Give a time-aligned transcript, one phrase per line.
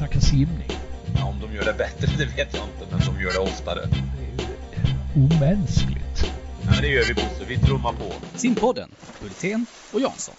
[0.00, 0.70] snacka simning.
[1.16, 3.80] Ja, om de gör det bättre, det vet jag inte, men de gör det oftare.
[3.86, 6.18] Det är ju omänskligt.
[6.62, 8.12] Ja, men det gör vi Bosse, vi trummar på.
[8.38, 8.90] Simpodden,
[9.20, 10.34] Hultén och Jansson.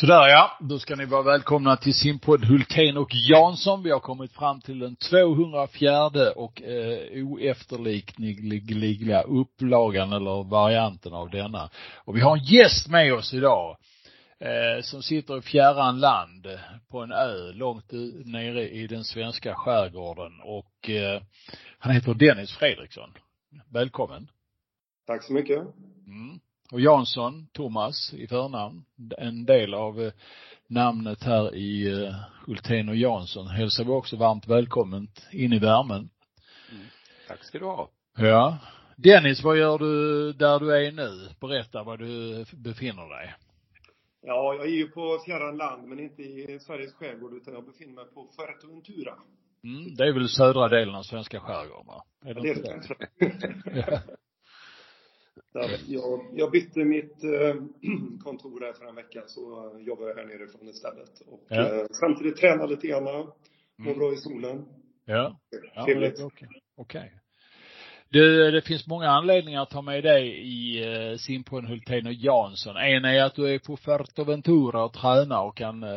[0.00, 3.82] Sådär ja, då ska ni vara välkomna till simpodd Hultén och Jansson.
[3.82, 11.70] Vi har kommit fram till den 204 och eh, oefterlikneliga upplagan eller varianten av denna.
[12.04, 13.76] Och vi har en gäst med oss idag
[14.38, 16.46] eh, som sitter i fjärran land
[16.88, 17.92] på en ö långt
[18.24, 21.22] nere i den svenska skärgården och eh,
[21.78, 23.10] han heter Dennis Fredriksson.
[23.70, 24.30] Välkommen.
[25.06, 25.58] Tack så mycket.
[26.06, 26.40] Mm.
[26.72, 28.84] Och Jansson, Thomas i förnamn,
[29.18, 30.12] en del av eh,
[30.68, 32.12] namnet här i
[32.46, 36.10] Hultén och Jansson hälsar vi också varmt välkommen in i värmen.
[36.72, 36.86] Mm.
[37.28, 37.90] Tack ska du ha.
[38.16, 38.58] Ja.
[38.96, 41.28] Dennis, vad gör du där du är nu?
[41.40, 43.34] Berätta var du befinner dig.
[44.28, 47.94] Ja, jag är ju på fjärran land, men inte i Sveriges skärgård, utan jag befinner
[47.94, 49.14] mig på Fuerteventura.
[49.64, 52.04] Mm, det är väl södra delen av svenska skärgården, va?
[52.24, 52.70] Är det, det
[53.80, 54.02] är det.
[55.52, 57.54] Där jag, jag bytte mitt eh,
[58.24, 61.20] kontor här för en vecka, så jobbar jag här nerifrån istället.
[61.26, 61.74] Och ja.
[61.74, 63.32] eh, samtidigt tränar lite grann, mår
[63.78, 63.98] mm.
[63.98, 64.64] bra i solen.
[65.04, 65.40] Ja.
[65.84, 66.18] Trevligt.
[66.18, 66.48] Ja, Okej.
[66.76, 67.00] Okay.
[67.02, 67.18] okay.
[68.08, 72.76] Det, det finns många anledningar att ta med dig i eh, simpodden Hultén och Jansson.
[72.76, 75.88] En är att du är på Fuerteventura och tränar och kan eh,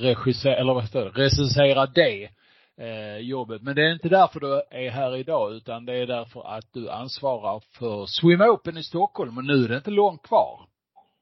[0.00, 2.30] regissera, eller vad heter det, recensera det
[2.76, 3.62] eh, jobbet.
[3.62, 6.90] Men det är inte därför du är här idag, utan det är därför att du
[6.90, 10.60] ansvarar för Swim Open i Stockholm och nu är det inte långt kvar.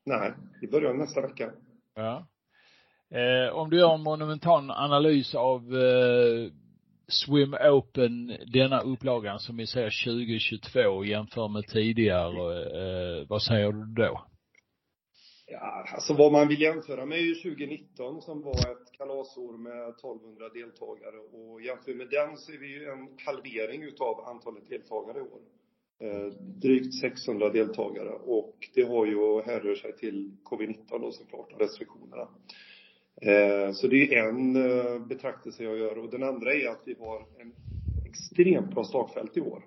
[0.06, 1.50] Nej, vi börjar nästa vecka.
[1.94, 2.26] Ja.
[3.10, 6.50] Eh, om du gör en monumental analys av eh,
[7.08, 12.46] Swim Open, denna upplagan som vi ser 2022 jämför med tidigare,
[12.80, 14.24] eh, vad säger du då?
[15.46, 19.88] Ja, alltså vad man vill jämföra med är ju 2019 som var ett kalasår med
[19.88, 25.18] 1200 deltagare och jämför med den så är vi ju en halvering utav antalet deltagare
[25.18, 25.40] i år.
[26.00, 26.26] Eh,
[26.62, 32.28] drygt 600 deltagare och det har ju härrör sig till covid-19 då såklart, restriktionerna.
[33.20, 36.96] Eh, så det är en eh, betraktelse jag gör och den andra är att vi
[37.00, 37.52] har en
[38.06, 39.64] extremt bra startfält i år.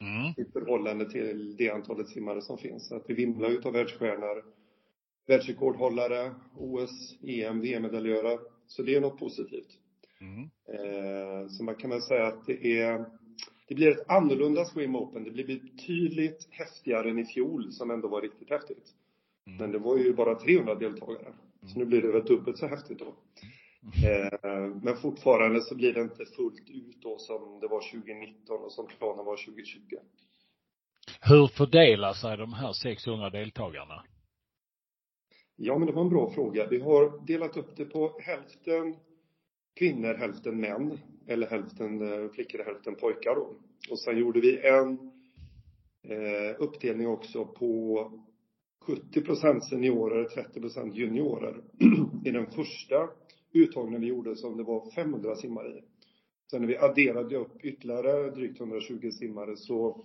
[0.00, 0.32] Mm.
[0.36, 2.92] I förhållande till det antalet simmare som finns.
[2.92, 4.44] Att vi vimlar utav världsstjärnor
[5.26, 8.38] världsrekordhållare, OS, EM, VM-medaljörer.
[8.66, 9.78] Så det är något positivt.
[10.20, 10.42] Mm.
[10.68, 13.04] Eh, så man kan väl säga att det är,
[13.68, 15.24] det blir ett annorlunda Swim Open.
[15.24, 18.94] Det blir betydligt häftigare än i fjol, som ändå var riktigt häftigt.
[19.46, 19.58] Mm.
[19.58, 21.32] Men det var ju bara 300 deltagare.
[21.62, 21.72] Mm.
[21.72, 23.14] Så nu blir det väl dubbelt så häftigt då.
[24.08, 28.72] Eh, men fortfarande så blir det inte fullt ut då som det var 2019 och
[28.72, 29.80] som planen var 2020.
[31.20, 34.04] Hur fördelar sig de här 600 deltagarna?
[35.56, 36.66] Ja, men det var en bra fråga.
[36.66, 38.96] Vi har delat upp det på hälften
[39.74, 40.98] kvinnor, hälften män.
[41.26, 43.56] Eller hälften eh, flickor och hälften pojkar då.
[43.90, 44.98] Och sen gjorde vi en
[46.02, 47.98] eh, uppdelning också på
[48.86, 51.62] 70 procent seniorer, 30 procent juniorer.
[52.24, 53.08] I den första
[53.52, 55.82] uttagningen vi gjorde som det var 500 simmare i.
[56.50, 60.04] Sen när vi adderade upp ytterligare drygt 120 simmare så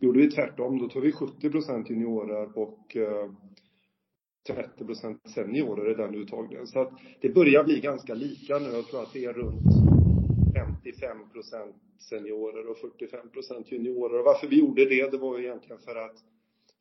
[0.00, 0.78] gjorde vi tvärtom.
[0.78, 3.30] Då tog vi 70 procent juniorer och eh,
[4.46, 6.66] 30 procent seniorer i den uttagningen.
[6.66, 8.68] Så att det börjar bli ganska lika nu.
[8.68, 9.62] Jag tror att det är runt
[10.54, 11.76] 55 procent
[12.10, 14.18] seniorer och 45 procent juniorer.
[14.18, 16.16] Och varför vi gjorde det, det var egentligen för att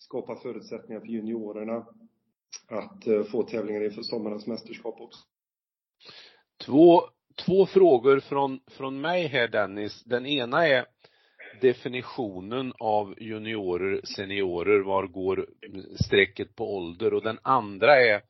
[0.04, 1.86] skapa förutsättningar för juniorerna
[2.68, 5.20] att eh, få tävlingar inför sommarens mästerskap också.
[6.66, 7.02] Två,
[7.46, 10.04] två frågor från, från mig här Dennis.
[10.04, 10.86] Den ena är
[11.62, 15.50] definitionen av juniorer, seniorer, var går
[16.06, 18.22] strecket på ålder och den andra är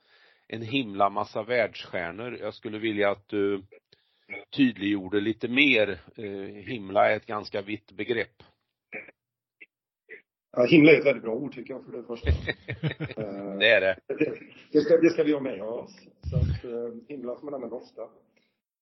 [0.48, 2.38] en himla massa världsstjärnor.
[2.42, 3.64] Jag skulle vilja att du
[4.56, 6.02] tydliggjorde lite mer.
[6.16, 8.44] Eh, himla är ett ganska vitt begrepp.
[10.56, 12.30] Ja, himla är ett väldigt bra ord tycker jag för det första.
[13.60, 13.96] det är det.
[14.08, 14.40] det.
[14.72, 15.92] Det, ska, det ska vi ha med oss.
[16.30, 18.02] Så att eh, himla får man använda ofta.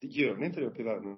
[0.01, 1.17] Det gör ni inte det uppe i världen?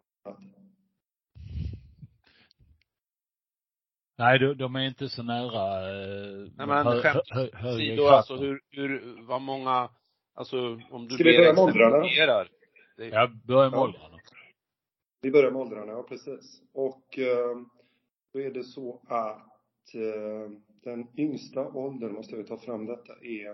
[4.17, 8.11] Nej, de, de är inte så nära eh, Nej men hö, skämt hö, hö, sidor,
[8.11, 9.89] alltså hur, hur, vad många,
[10.33, 10.57] alltså
[10.91, 12.47] om du Ska vi börja med åldrarna?
[12.97, 13.07] Det...
[13.07, 13.83] Ja, börja med ja.
[13.83, 14.17] åldrarna.
[15.21, 16.61] Vi börjar med åldrarna, ja precis.
[16.73, 17.57] Och eh,
[18.33, 19.52] då är det så att
[19.95, 20.51] eh,
[20.83, 23.49] den yngsta åldern, måste vi ta fram detta, är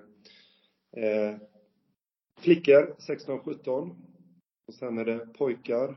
[0.97, 1.37] eh,
[2.39, 3.95] flickor 16-17.
[4.67, 5.95] Och sen är det pojkar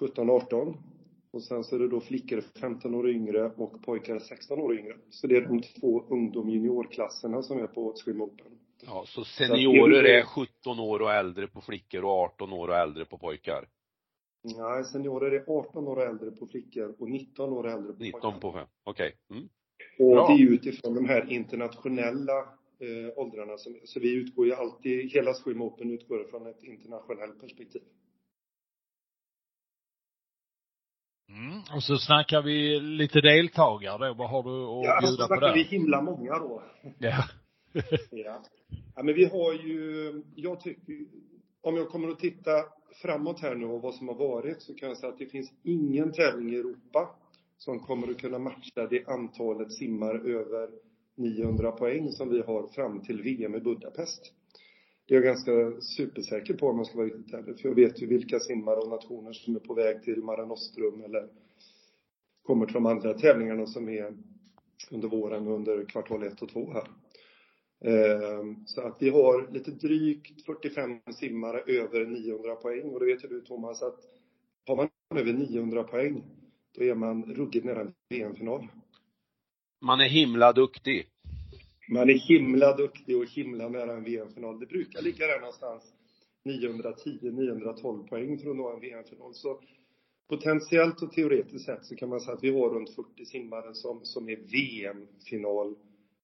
[0.00, 0.76] 17-18.
[1.30, 4.96] Och sen så är det då flickor 15 år yngre och pojkar 16 år yngre.
[5.10, 8.58] Så det är de två ungdom juniorklasserna som är på Swim Open.
[8.86, 13.04] Ja, så seniorer är 17 år och äldre på flickor och 18 år och äldre
[13.04, 13.68] på pojkar?
[14.42, 18.52] Nej, seniorer är 18 år äldre på flickor och 19 år äldre på 19 på
[18.52, 19.16] fem, okej.
[19.28, 19.38] Okay.
[19.38, 19.48] Mm.
[19.98, 20.28] Och Bra.
[20.28, 22.38] det är utifrån de här internationella
[22.78, 23.58] eh, åldrarna.
[23.58, 27.82] Som, så vi utgår ju alltid, hela Swim Open utgår från ett internationellt perspektiv.
[31.28, 31.60] Mm.
[31.76, 34.14] Och så snackar vi lite deltagare då.
[34.14, 35.48] Vad har du att ja, bjuda på där?
[35.48, 36.62] Ja, vi himla många då.
[36.98, 37.24] Ja.
[38.10, 38.42] ja.
[38.94, 41.06] Ja, men vi har ju, jag tycker,
[41.60, 42.50] om jag kommer att titta
[42.94, 45.52] framåt här nu och vad som har varit så kan jag säga att det finns
[45.62, 47.08] ingen tävling i Europa
[47.58, 50.70] som kommer att kunna matcha det antalet simmar över
[51.14, 54.32] 900 poäng som vi har fram till VM i Budapest.
[55.06, 58.02] Det är jag ganska supersäker på om jag ska vara riktigt ärlig, för jag vet
[58.02, 61.28] ju vilka simmare och nationer som är på väg till Mare Nostrum eller
[62.42, 64.16] kommer till de andra tävlingarna som är
[64.90, 66.88] under våren under kvartal ett och två här.
[67.84, 73.24] Ehm, så att vi har lite drygt 45 simmare över 900 poäng och det vet
[73.24, 74.00] ju du Thomas att
[74.66, 76.22] har man över 900 poäng
[76.74, 78.68] då är man ruggigt nära en VM-final.
[79.80, 81.06] Man är himla duktig.
[81.88, 84.60] Man är himla duktig och himla nära en VM-final.
[84.60, 85.94] Det brukar ligga där någonstans
[86.44, 89.34] 910-912 poäng för att nå en VM-final.
[89.34, 89.60] Så
[90.28, 94.00] potentiellt och teoretiskt sett så kan man säga att vi har runt 40 simmare som,
[94.04, 95.74] som är VM-final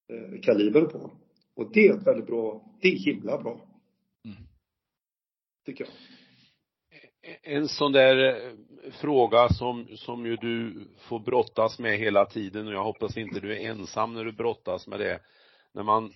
[0.08, 1.10] eh, kaliber på.
[1.58, 3.60] Och det är ett väldigt bra, det är himla bra.
[4.24, 4.36] Mm.
[5.66, 5.92] Tycker jag.
[7.42, 12.74] En sån där eh, fråga som, som ju du får brottas med hela tiden och
[12.74, 15.20] jag hoppas inte du är ensam när du brottas med det.
[15.74, 16.12] När man,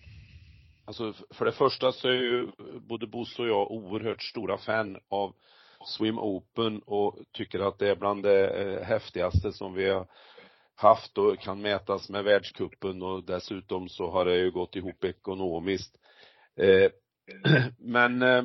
[0.85, 2.49] alltså för det första så är ju
[2.89, 5.35] både Bosse och jag oerhört stora fan av
[5.87, 10.07] Swim Open och tycker att det är bland det eh, häftigaste som vi har
[10.83, 15.99] haft och kan mätas med världskuppen och dessutom så har det ju gått ihop ekonomiskt.
[16.57, 16.91] Eh,
[17.79, 18.45] men eh,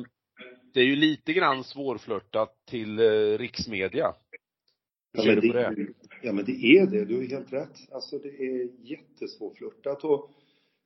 [0.74, 4.14] det är ju lite grann svårflörtat till eh, riksmedia.
[5.12, 5.86] Ja men, det, det?
[6.22, 7.92] ja men det är det, du har helt rätt.
[7.92, 10.30] Alltså det är jättesvårflörtat och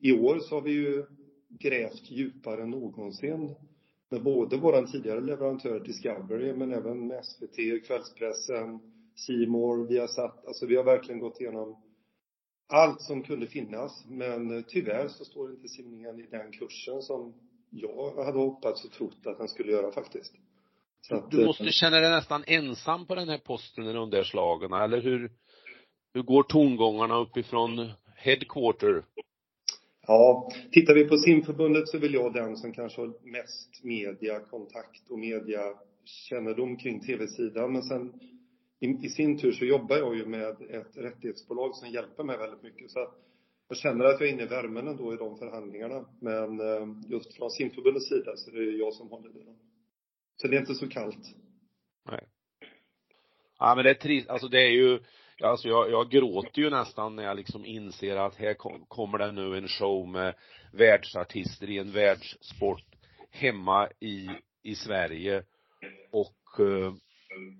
[0.01, 1.07] i år så har vi ju
[1.49, 3.55] grävt djupare än någonsin
[4.11, 8.81] med både våran tidigare leverantör Discovery men även med SVT, kvällspressen,
[9.14, 11.76] Simor, vi har satt, alltså vi har verkligen gått igenom
[12.69, 14.05] allt som kunde finnas.
[14.09, 17.35] Men tyvärr så står inte simningen i den kursen som
[17.70, 20.32] jag hade hoppats och trott att den skulle göra faktiskt.
[21.11, 24.25] Att, du måste eh, känna dig nästan ensam på den här posten i de där
[24.25, 25.32] slagen, eller hur,
[26.15, 29.05] hur går tongångarna uppifrån headquarter?
[30.06, 35.11] Ja, tittar vi på simförbundet så är väl jag den som kanske har mest mediakontakt
[35.11, 37.73] och mediakännedom kring tv-sidan.
[37.73, 38.12] Men sen
[38.82, 42.62] i, i sin tur så jobbar jag ju med ett rättighetsbolag som hjälper mig väldigt
[42.62, 42.90] mycket.
[42.90, 43.14] Så att
[43.69, 46.05] jag känner att jag är inne i värmen ändå i de förhandlingarna.
[46.20, 49.58] Men eh, just från simförbundets sida så är det jag som håller i dem.
[50.37, 51.26] Så det är inte så kallt.
[52.11, 52.29] Nej.
[53.58, 55.00] Ja men det är trist, alltså det är ju,
[55.43, 59.32] alltså jag, jag gråter ju nästan när jag liksom inser att här kom, kommer det
[59.32, 60.34] nu en show med
[60.73, 62.84] världsartister i en världssport
[63.31, 64.29] hemma i,
[64.62, 65.44] i Sverige
[66.11, 66.94] och eh,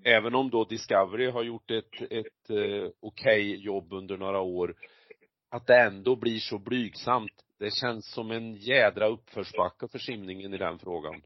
[0.03, 4.75] även om då Discovery har gjort ett, ett eh, okej okay jobb under några år,
[5.49, 7.31] att det ändå blir så blygsamt.
[7.59, 11.21] Det känns som en jädra uppförsbacke för simningen i den frågan.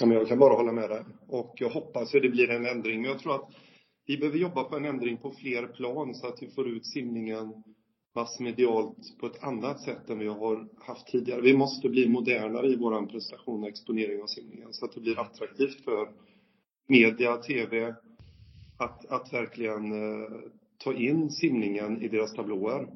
[0.00, 1.04] Ja, men jag kan bara hålla med dig.
[1.28, 3.02] Och jag hoppas att det blir en ändring.
[3.02, 3.50] Men jag tror att
[4.06, 7.62] vi behöver jobba på en ändring på fler plan så att vi får ut simningen
[8.14, 11.40] massmedialt på ett annat sätt än vi har haft tidigare.
[11.40, 15.20] Vi måste bli modernare i vår prestation och exponering av simningen så att det blir
[15.20, 16.08] attraktivt för
[16.86, 17.94] media, tv,
[18.76, 20.28] att, att verkligen eh,
[20.78, 22.88] ta in simningen i deras tablåer.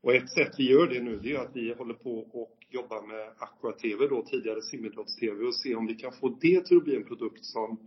[0.00, 3.06] Och ett sätt vi gör det nu, det är att vi håller på och jobbar
[3.06, 6.96] med Aqua-TV då, tidigare simidrotts-TV och se om vi kan få det till att bli
[6.96, 7.78] en produkt som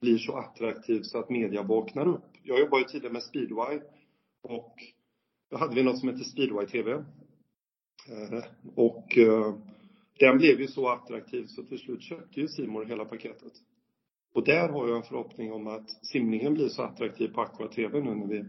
[0.00, 2.30] blir så attraktiv så att media vaknar upp.
[2.42, 3.80] Jag jobbar ju tidigare med speedway
[4.42, 4.74] och
[5.50, 6.92] då hade vi något som heter speedway-TV.
[8.08, 9.54] Eh, och eh,
[10.18, 13.52] den blev ju så attraktiv så till slut köpte ju Simor hela paketet.
[14.34, 18.00] Och där har jag en förhoppning om att simningen blir så attraktiv på Aqua TV
[18.00, 18.44] nu när vi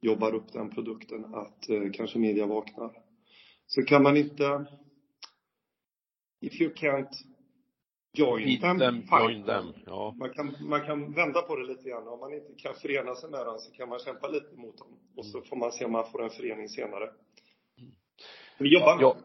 [0.00, 2.92] jobbar upp den produkten att eh, kanske media vaknar.
[3.66, 4.66] Så kan man inte
[6.40, 7.14] If you can't
[8.12, 9.72] join them, them join them.
[9.86, 10.14] Ja.
[10.18, 12.08] Man, kan, man kan vända på det lite grann.
[12.08, 14.98] Om man inte kan förena sig med dem så kan man kämpa lite mot dem.
[15.16, 17.10] Och så får man se om man får en förening senare.
[18.58, 19.16] Vi jobbar med ja,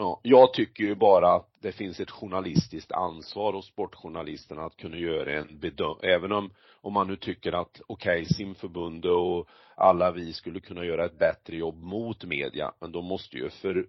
[0.00, 4.96] Ja, jag tycker ju bara att det finns ett journalistiskt ansvar hos sportjournalisterna att kunna
[4.96, 10.12] göra en bedömning, även om, om man nu tycker att, okej, okay, simförbundet och alla
[10.12, 13.86] vi skulle kunna göra ett bättre jobb mot media, men de måste ju för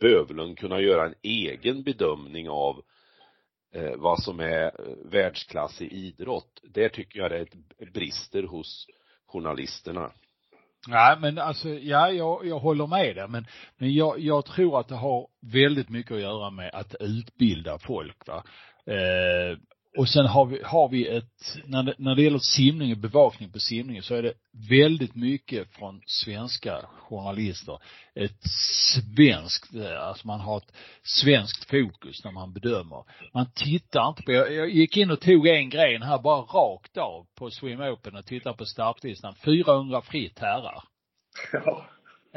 [0.00, 2.82] Bövelund kunna göra en egen bedömning av
[3.74, 6.60] eh, vad som är eh, världsklass i idrott.
[6.62, 8.86] Där tycker jag det är ett brister hos
[9.26, 10.12] journalisterna.
[10.86, 13.46] Nej, men alltså, ja, jag, jag håller med dig, men,
[13.78, 18.26] men jag, jag tror att det har väldigt mycket att göra med att utbilda folk,
[18.26, 18.44] va.
[18.86, 19.58] Eh,
[19.98, 23.52] och sen har vi, har vi ett, när det, när det gäller simning och bevakning
[23.52, 24.32] på simningen så är det
[24.70, 27.78] väldigt mycket från svenska journalister.
[28.14, 28.42] Ett
[28.94, 33.04] svenskt, alltså man har ett svenskt fokus när man bedömer.
[33.34, 36.96] Man tittar inte på, jag, jag gick in och tog en gren här bara rakt
[36.96, 39.34] av på Swim Open och tittade på startlistan.
[39.44, 40.84] 400 fritt herrar.
[41.52, 41.86] Ja.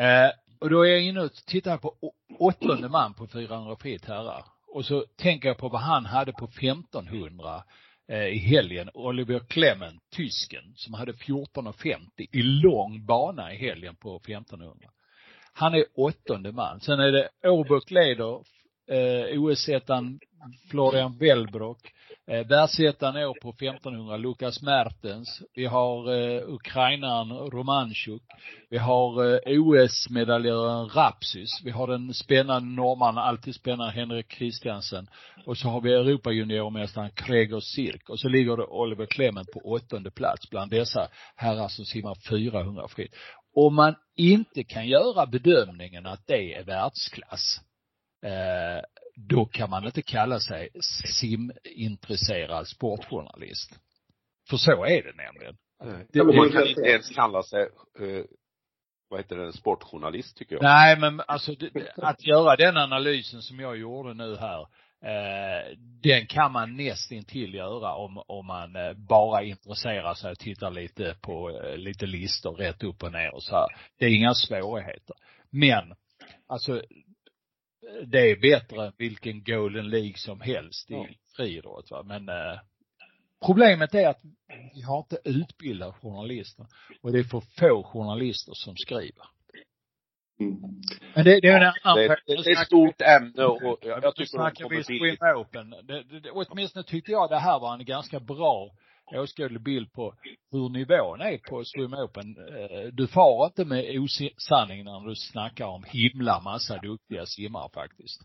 [0.03, 1.95] Eh, och då är jag inne och tittar på
[2.39, 4.45] åttonde man på 400 fritt herrar.
[4.73, 7.63] Och så tänker jag på vad han hade på 1500
[8.07, 8.89] eh, i helgen.
[8.93, 14.89] Oliver Clement, tysken, som hade 14,50 i lång bana i helgen på 1500.
[15.53, 16.79] Han är åttonde man.
[16.79, 18.43] Sen är det Åbök leder
[18.87, 20.19] eh, OS-ettan
[20.69, 21.93] Florian Wellbrock.
[22.27, 25.41] Eh, Världsettan år på 1500, Lukas Mertens.
[25.55, 28.21] Vi har eh, ukrainaren Romanchuk.
[28.69, 31.49] Vi har eh, OS-medaljören Rapsis.
[31.63, 35.07] Vi har den spännande norrmannen, alltid spännande Henrik Christiansen.
[35.45, 38.09] Och så har vi Europajuniormästaren Gregor Sirk.
[38.09, 42.87] Och så ligger det Oliver Clement på åttonde plats bland dessa herrar som simmar 400
[42.87, 43.15] fritt.
[43.55, 47.59] Om man inte kan göra bedömningen att det är världsklass,
[48.25, 48.83] eh,
[49.27, 50.69] då kan man inte kalla sig
[51.19, 53.79] simintresserad sportjournalist.
[54.49, 55.57] För så är det nämligen.
[56.13, 57.61] Det, man kan inte ens kalla sig,
[57.99, 58.25] eh,
[59.09, 60.63] vad heter det, sportjournalist tycker jag.
[60.63, 61.55] Nej men alltså
[61.95, 64.61] att göra den analysen som jag gjorde nu här,
[65.05, 70.71] eh, den kan man nästintill göra om, om man eh, bara intresserar sig och tittar
[70.71, 73.67] lite på lite listor rätt upp och ner och så här.
[73.99, 75.15] Det är inga svårigheter.
[75.49, 75.93] Men,
[76.47, 76.81] alltså
[78.05, 82.03] det är bättre än vilken Golden League som helst i friidrott va.
[82.03, 82.59] Men eh,
[83.45, 84.21] problemet är att
[84.75, 86.65] vi har inte utbildat journalister
[87.01, 89.25] och det är för få journalister som skriver.
[90.39, 90.57] Mm.
[91.13, 94.03] Men det, det är en annan Det, det, det är ett stort ämne och jag,
[94.03, 95.17] jag tycker snackar vi Swim.
[95.35, 95.69] Open.
[95.69, 98.71] Det, det, åtminstone tyckte jag det här var en ganska bra
[99.13, 100.13] åskådlig bild på
[100.51, 102.35] hur nivån är på Swim Open.
[102.37, 108.21] Eh, Du far inte med osanning när du snackar om himla massa duktiga simmare faktiskt.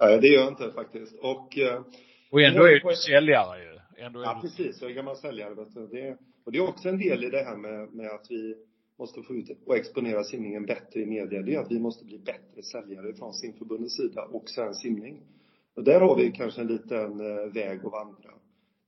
[0.00, 1.18] Nej, det gör jag inte faktiskt.
[1.22, 1.82] Och, eh,
[2.30, 3.74] Och ändå är du säljare ju.
[4.04, 5.86] Ändå ja precis, jag är gammal säljare vet du.
[5.86, 8.54] Det, och det är också en del i det här med, med att vi
[8.98, 11.42] måste få ut och exponera simningen bättre i media.
[11.42, 15.20] Det är att vi måste bli bättre säljare från simförbundets sida och Svensk Simning.
[15.76, 18.30] Och där har vi kanske en liten eh, väg att vandra.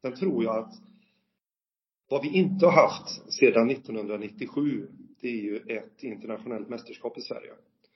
[0.03, 0.73] Sen tror jag att
[2.09, 4.89] vad vi inte har haft sedan 1997,
[5.21, 7.51] det är ju ett internationellt mästerskap i Sverige.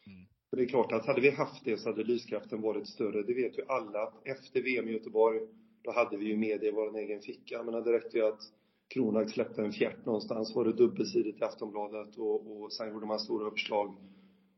[0.07, 0.27] Mm.
[0.51, 3.23] För det är klart att hade vi haft det så hade lyskraften varit större.
[3.23, 5.41] Det vet ju alla att efter VM i Göteborg,
[5.83, 7.63] då hade vi ju media i vår egen ficka.
[7.63, 8.41] Men det räckte ju att
[8.89, 13.19] Kronak släppte en fjärt någonstans, var det dubbelsidigt i Aftonbladet och, och sen gjorde man
[13.19, 13.97] stora uppslag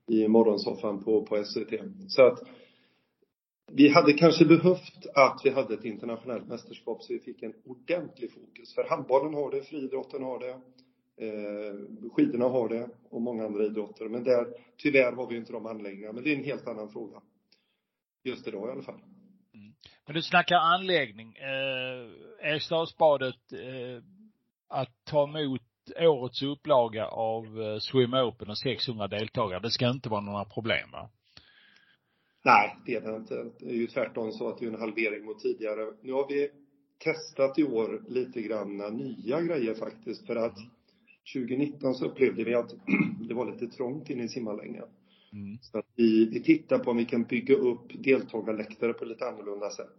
[0.06, 1.72] i morgonsoffan på, på SVT.
[2.08, 2.38] Så att
[3.74, 8.32] vi hade kanske behövt att vi hade ett internationellt mästerskap så vi fick en ordentlig
[8.32, 8.74] fokus.
[8.74, 10.50] För handbollen har det, friidrotten har det,
[11.26, 14.08] eh, skidorna har det och många andra idrotter.
[14.08, 16.12] Men där, tyvärr har vi inte de anläggningarna.
[16.12, 17.20] Men det är en helt annan fråga.
[18.24, 19.00] Just idag i alla fall.
[19.54, 19.72] Mm.
[20.06, 21.36] Men du snackar anläggning.
[21.36, 24.02] Eh, Eriksdalsbadet, eh,
[24.68, 25.62] att ta emot
[26.00, 30.90] årets upplaga av eh, Swim Open och 600 deltagare, det ska inte vara några problem
[30.92, 31.10] va?
[32.44, 33.50] Nej, det är det inte.
[33.58, 35.92] Det är ju tvärtom så att det är en halvering mot tidigare.
[36.02, 36.50] Nu har vi
[36.98, 40.26] testat i år lite grann nya grejer faktiskt.
[40.26, 40.56] För att
[41.34, 42.74] 2019 så upplevde vi att
[43.28, 44.84] det var lite trångt inne i simanläggningen.
[45.32, 45.58] Mm.
[45.60, 49.70] Så att vi, vi tittar på om vi kan bygga upp deltagarläktare på lite annorlunda
[49.70, 49.96] sätt.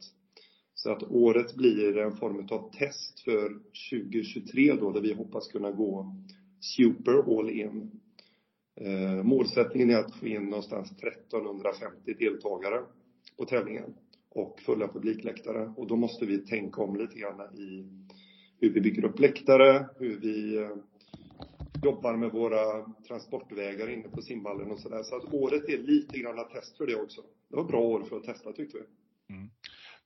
[0.76, 3.50] Så att året blir en form av test för
[3.92, 6.16] 2023 då, där vi hoppas kunna gå
[6.60, 7.92] super all in.
[8.76, 12.82] Eh, målsättningen är att få in någonstans 1350 deltagare
[13.38, 13.94] på tävlingen
[14.30, 15.74] och fulla publikläktare.
[15.78, 17.86] Och då måste vi tänka om lite grann i
[18.60, 20.70] hur vi bygger upp läktare, hur vi eh,
[21.84, 25.04] jobbar med våra transportvägar inne på simhallen och sådär.
[25.04, 27.22] Så att året är lite grann ett test för det också.
[27.50, 28.84] Det var ett bra år för att testa tyckte vi.
[29.36, 29.50] Mm.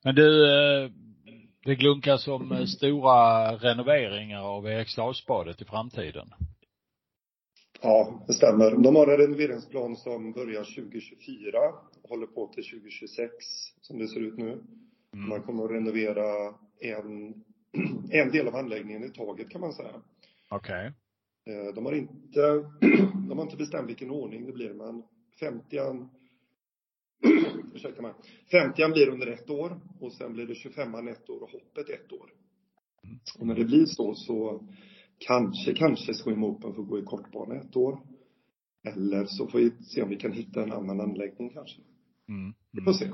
[0.04, 0.90] Men du, eh,
[1.64, 6.28] det glunkas om stora renoveringar av Eriksdalsbadet i framtiden.
[7.80, 8.70] Ja, det stämmer.
[8.76, 11.58] De har en renoveringsplan som börjar 2024
[12.02, 13.32] och håller på till 2026
[13.80, 14.52] som det ser ut nu.
[14.52, 15.28] Mm.
[15.28, 17.34] Man kommer att renovera en,
[18.10, 20.02] en del av anläggningen i taget kan man säga.
[20.50, 20.92] Okej.
[21.46, 22.40] Eh, De har inte,
[23.28, 25.02] de har inte bestämt vilken ordning det blir men
[25.40, 25.76] 50
[27.74, 28.12] ursäkta mig,
[28.50, 32.12] 50 blir under ett år och sen blir det 25 ett år och hoppet ett
[32.12, 32.30] år.
[33.38, 34.68] Och när det blir så, så
[35.18, 37.98] kanske, kanske Swim Open får gå i kortbana ett år.
[38.84, 41.80] Eller så får vi se om vi kan hitta en annan anläggning kanske.
[42.28, 42.54] Mm.
[42.70, 43.10] Vi får se.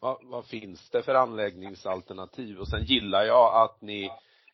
[0.00, 2.58] Vad, vad finns det för anläggningsalternativ?
[2.58, 4.04] Och sen gillar jag att ni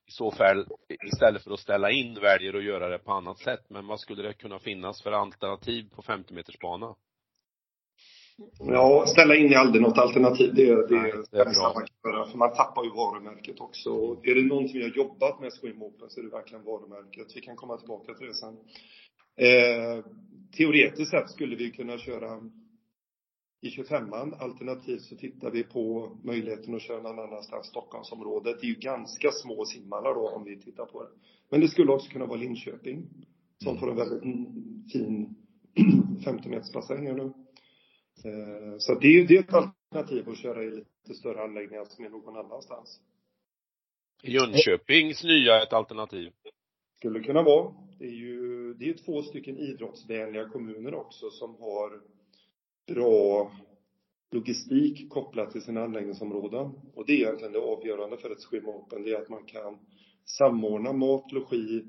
[0.07, 0.67] i så fall
[1.07, 3.65] istället för att ställa in väljer att göra det på annat sätt.
[3.69, 6.95] Men vad skulle det kunna finnas för alternativ på 50 meters bana?
[8.59, 10.55] Ja, ställa in är aldrig något alternativ.
[10.55, 11.73] Det, det, Nej, det är bra.
[11.75, 13.91] man kan göra, för man tappar ju varumärket också.
[13.91, 17.27] Och är det någonting vi har jobbat med Swim Open så är det verkligen varumärket.
[17.37, 18.57] Vi kan komma tillbaka till det sen.
[19.37, 20.05] Eh,
[20.57, 22.41] teoretiskt sett skulle vi kunna köra
[23.63, 24.35] i 25an.
[24.39, 28.61] Alternativt så tittar vi på möjligheten att köra någon annanstans, Stockholmsområdet.
[28.61, 31.09] Det är ju ganska små simhallar då om vi tittar på det.
[31.51, 33.09] Men det skulle också kunna vara Linköping.
[33.65, 35.35] Som får en väldigt mm, fin
[36.25, 37.33] 50 meters bassäng nu.
[38.25, 42.05] Eh, Så det är, det är ett alternativ att köra i lite större anläggningar som
[42.05, 43.01] är någon annanstans.
[44.23, 46.33] Jönköpings nya ett alternativ.
[46.99, 47.75] Skulle kunna vara.
[47.99, 52.01] Det är ju, det är två stycken idrottsvänliga kommuner också som har
[52.95, 53.53] bra
[54.31, 56.71] logistik kopplat till sina anläggningsområden.
[56.95, 59.03] Och det är egentligen det avgörande för ett Swim Open.
[59.03, 59.79] Det är att man kan
[60.25, 61.85] samordna mat, logi,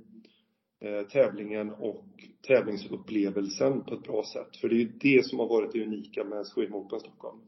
[0.84, 2.06] Eh, tävlingen och
[2.48, 4.58] tävlingsupplevelsen på ett bra sätt.
[4.58, 7.40] För det är ju det som har varit det unika med Sweden Open Stockholm.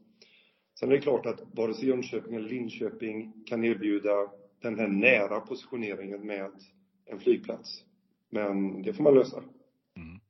[0.80, 4.30] Sen är det klart att vare sig Jönköping eller Linköping kan erbjuda
[4.62, 6.50] den här nära positioneringen med
[7.06, 7.84] en flygplats.
[8.30, 9.36] Men det får man lösa.
[9.96, 10.20] Mm.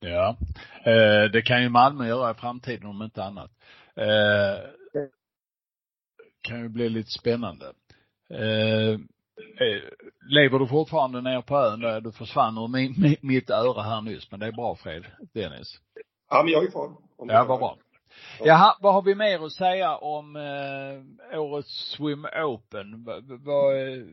[0.00, 0.36] Ja.
[0.84, 3.50] Eh, det kan ju Malmö göra i framtiden om inte annat.
[3.94, 4.70] Eh,
[6.40, 7.66] kan ju bli lite spännande.
[8.30, 8.98] Eh,
[10.30, 11.80] lever du fortfarande nere på ön?
[11.80, 15.04] Där Du försvann ur min, mi- mitt öra här nyss, men det är bra Fred,
[15.34, 15.80] Dennis.
[16.30, 16.92] Ja, men jag är kvar.
[17.18, 17.76] Ja, vad bra.
[18.44, 23.04] Jaha, vad har vi mer att säga om eh, årets Swim Open?
[23.04, 24.06] Vad, vad, är-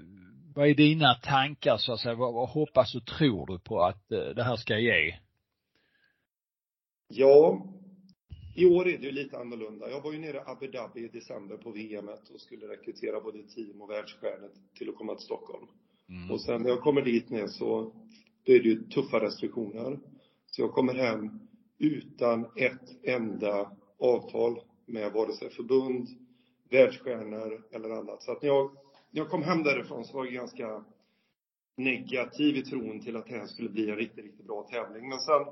[0.56, 2.16] vad är dina tankar så att säga?
[2.16, 5.16] Vad, vad hoppas och tror du på att eh, det här ska ge?
[7.08, 7.58] Ja,
[8.56, 9.90] i år är det ju lite annorlunda.
[9.90, 13.44] Jag var ju nere i Abu Dhabi i december på VM och skulle rekrytera både
[13.44, 15.68] team och världsstjärnor till att komma till Stockholm.
[16.10, 16.32] Mm.
[16.32, 17.94] Och sen när jag kommer dit ner så,
[18.44, 20.00] då är det ju tuffa restriktioner.
[20.46, 21.40] Så jag kommer hem
[21.78, 26.08] utan ett enda avtal med vare sig förbund,
[26.70, 28.24] världsstjärnor eller annat.
[28.24, 28.72] Så att när jag,
[29.12, 30.84] när jag kom hem därifrån så var jag ganska
[31.78, 35.10] negativ i tron till att det här skulle bli en riktigt, riktigt bra tävling.
[35.10, 35.46] Men sen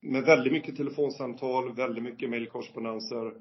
[0.00, 3.32] med väldigt mycket telefonsamtal, väldigt mycket mejlkorrespondenser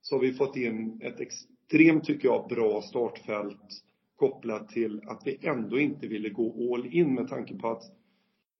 [0.00, 3.84] så har vi fått in ett extremt, tycker jag, bra startfält
[4.16, 7.82] kopplat till att vi ändå inte ville gå all in med tanke på att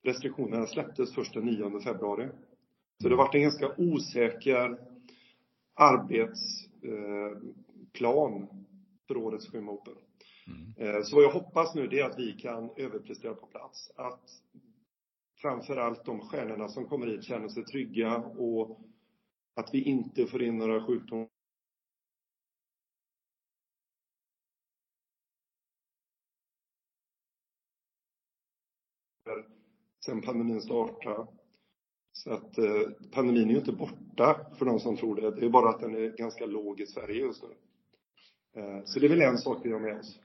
[0.03, 2.29] restriktionerna släpptes först den 9 februari.
[3.03, 4.79] Så det har varit en ganska osäker
[5.75, 8.49] arbetsplan
[9.09, 9.95] för årets Swim Open.
[10.47, 10.73] Mm.
[10.97, 13.93] Eh, Så vad jag hoppas nu det är att vi kan överprestera på plats.
[13.97, 14.31] Att
[15.43, 18.81] framför allt de stjärnorna som kommer hit känner sig trygga och
[19.55, 21.29] att vi inte får in några sjukdomar
[30.05, 31.27] sen pandemin startade.
[32.13, 35.31] Så att eh, pandemin är ju inte borta för de som tror det.
[35.31, 37.55] Det är bara att den är ganska låg i Sverige just nu.
[38.61, 40.21] Eh, så det är väl en sak vi har med oss.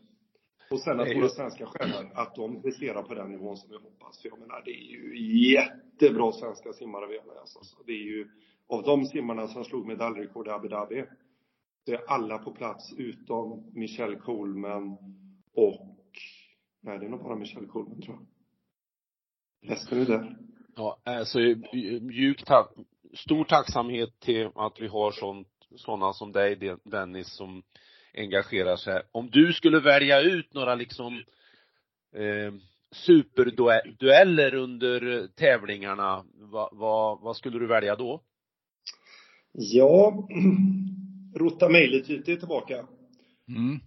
[0.69, 4.21] Och sen att våra svenska stjärnor, att de presterar på den nivån som vi hoppas.
[4.21, 5.17] För jag menar, det är ju
[5.51, 7.57] jättebra svenska simmare vi har med oss.
[7.57, 7.77] Alltså.
[7.85, 8.27] Det är ju,
[8.67, 11.03] av de simmarna som slog medaljrekord i Abu Dhabi,
[11.85, 14.97] det är alla på plats utom Michelle Coleman
[15.53, 15.97] och,
[16.81, 18.27] nej det är nog bara Michelle Coleman tror jag.
[19.71, 20.37] Resten är där.
[20.75, 21.39] Ja, alltså
[22.11, 22.69] djup tack,
[23.13, 27.63] stor tacksamhet till att vi har sånt, sådana som dig Den- Dennis som
[28.17, 29.01] engagerar sig.
[29.11, 31.23] Om du skulle välja ut några liksom
[32.15, 32.53] eh,
[32.91, 38.23] superdueller under tävlingarna, vad, vad, vad skulle du välja då?
[39.51, 40.27] Ja,
[41.35, 42.87] Rota Mejlityte är tillbaka.
[43.47, 43.79] Mm.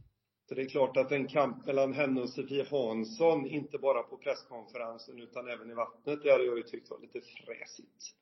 [0.49, 4.16] Så det är klart att en kamp mellan henne och Sofie Hansson, inte bara på
[4.16, 8.14] presskonferensen utan även i vattnet, det hade jag ju tyckt var lite fräsigt.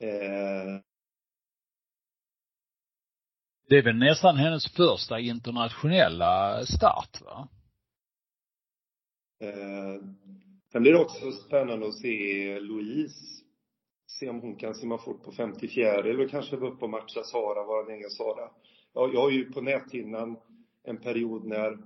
[0.00, 0.80] Eh,
[3.68, 7.48] det är väl nästan hennes första internationella start va?
[9.40, 10.02] eh,
[10.72, 13.44] sen blir det också spännande att se Louise.
[14.06, 17.64] Se om hon kan simma fort på 54 eller kanske vara uppe och matcha Sara,
[17.64, 18.50] vår egen Sara.
[18.94, 20.36] Ja, jag har ju på näthinnan
[20.84, 21.78] en period när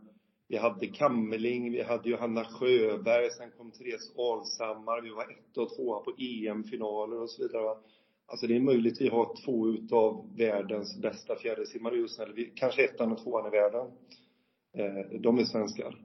[0.48, 5.76] vi hade Kammeling, vi hade Johanna Sjöberg, sen kom Therese Alshammar, vi var ett och
[5.76, 7.76] tvåa på EM-finaler och så vidare.
[8.26, 12.52] Alltså det är möjligt vi har två utav världens bästa fjärilsimmare just nu, eller vi,
[12.56, 13.86] kanske ettan och tvåan i världen.
[14.76, 15.96] Eh, de är svenskar.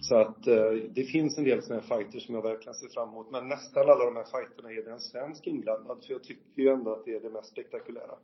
[0.00, 3.08] Så att eh, det finns en del sådana här fighter som jag verkligen ser fram
[3.08, 3.30] emot.
[3.30, 6.04] Men nästan alla de här fighterna är det en svensk inblandad.
[6.04, 8.18] För jag tycker ju ändå att det är det mest spektakulära.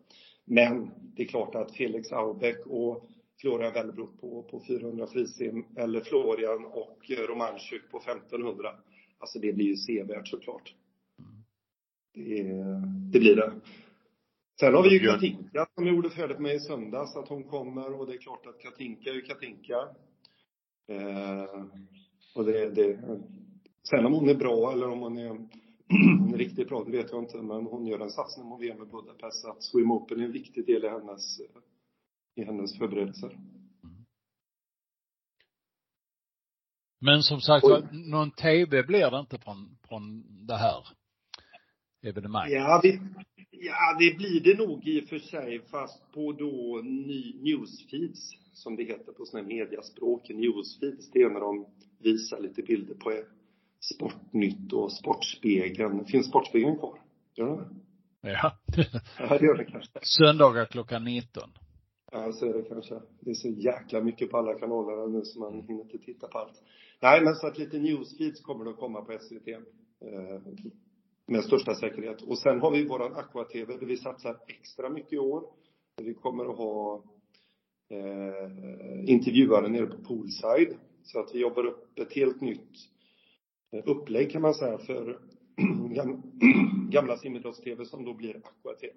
[0.45, 3.05] Men det är klart att Felix Aubeck och
[3.40, 8.75] Florian Wellbrook på, på 400 frisim eller Florian och Romanchuk på 1500.
[9.18, 10.75] Alltså det blir ju sevärt såklart.
[12.14, 12.42] Det,
[13.12, 13.53] det blir det.
[14.61, 15.07] Sen har vi ju.
[15.07, 18.61] Katinka som gjorde färdigt med i söndags att hon kommer och det är klart att
[18.61, 19.88] Katinka är ju Katinka.
[20.88, 21.64] Eh,
[22.35, 23.01] och det, det,
[23.90, 25.48] sen om hon är bra eller om hon är
[26.37, 27.37] riktigt bra, det vet jag inte.
[27.37, 29.42] Men hon gör en satsning mot VM i Budapest.
[29.42, 31.40] Så att Swim Open är en viktig del i hennes,
[32.35, 33.38] i hennes förberedelser.
[37.01, 37.83] Men som sagt Oj.
[37.92, 40.87] någon TV blir det inte från, från det här
[42.03, 42.53] evenemanget.
[42.53, 43.01] Ja, det,
[43.51, 48.77] ja, det blir det nog i och för sig, fast på då ny, newsfeeds, som
[48.77, 50.29] det heter på sådana här mediaspråk.
[50.29, 51.67] Newsfeeds, det är när de
[51.99, 53.12] visar lite bilder på
[53.81, 56.05] Sportnytt och Sportspegeln.
[56.05, 56.99] Finns Sportspegeln kvar?
[57.35, 57.65] Gör den det?
[58.21, 58.53] Ja.
[59.19, 59.99] Ja, det gör det kanske.
[60.03, 61.51] Söndagar klockan 19.
[62.12, 63.01] Ja, så är det kanske.
[63.21, 66.38] Det är så jäkla mycket på alla kanaler nu så man hinner inte titta på
[66.38, 66.62] allt.
[67.01, 69.49] Nej, men så att lite newsfeeds kommer att komma på SVT.
[69.49, 69.59] Eh,
[71.33, 72.23] med största säkerhet.
[72.23, 75.45] Och sen har vi våran Aqua-TV där vi satsar extra mycket i år.
[76.03, 77.05] Vi kommer att ha
[77.90, 80.77] eh, intervjuare nere på poolside.
[81.03, 82.71] Så att vi jobbar upp ett helt nytt
[83.73, 85.18] eh, upplägg kan man säga för
[85.95, 86.23] gam-
[86.90, 88.95] gamla simidrotts-TV som då blir Aqua-TV.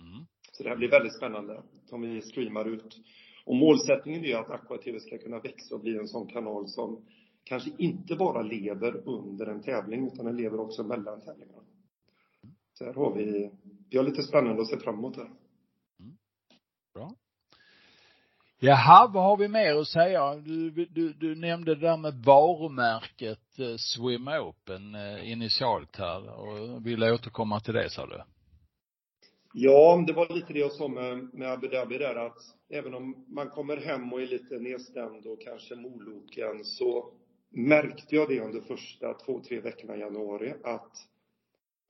[0.00, 0.26] Mm.
[0.52, 2.96] Så det här blir väldigt spännande som vi streamar ut.
[3.44, 7.04] Och målsättningen är att Aqua TV ska kunna växa och bli en sån kanal som
[7.44, 11.62] kanske inte bara lever under en tävling utan den lever också mellan tävlingarna.
[12.78, 13.50] Så här har vi,
[13.90, 15.30] vi har lite spännande att se fram emot här.
[16.94, 17.14] Bra.
[18.58, 20.34] Jaha, vad har vi mer att säga?
[20.34, 26.86] Du, du, du nämnde det där med varumärket eh, Swim Open eh, initialt här och
[26.86, 28.22] ville återkomma till det sa du.
[29.52, 32.38] Ja, det var lite det jag sa med, med Abu Dhabi där att
[32.68, 37.12] även om man kommer hem och är lite nedstämd och kanske moloken så
[37.50, 41.08] märkte jag det under första två, tre veckorna i januari att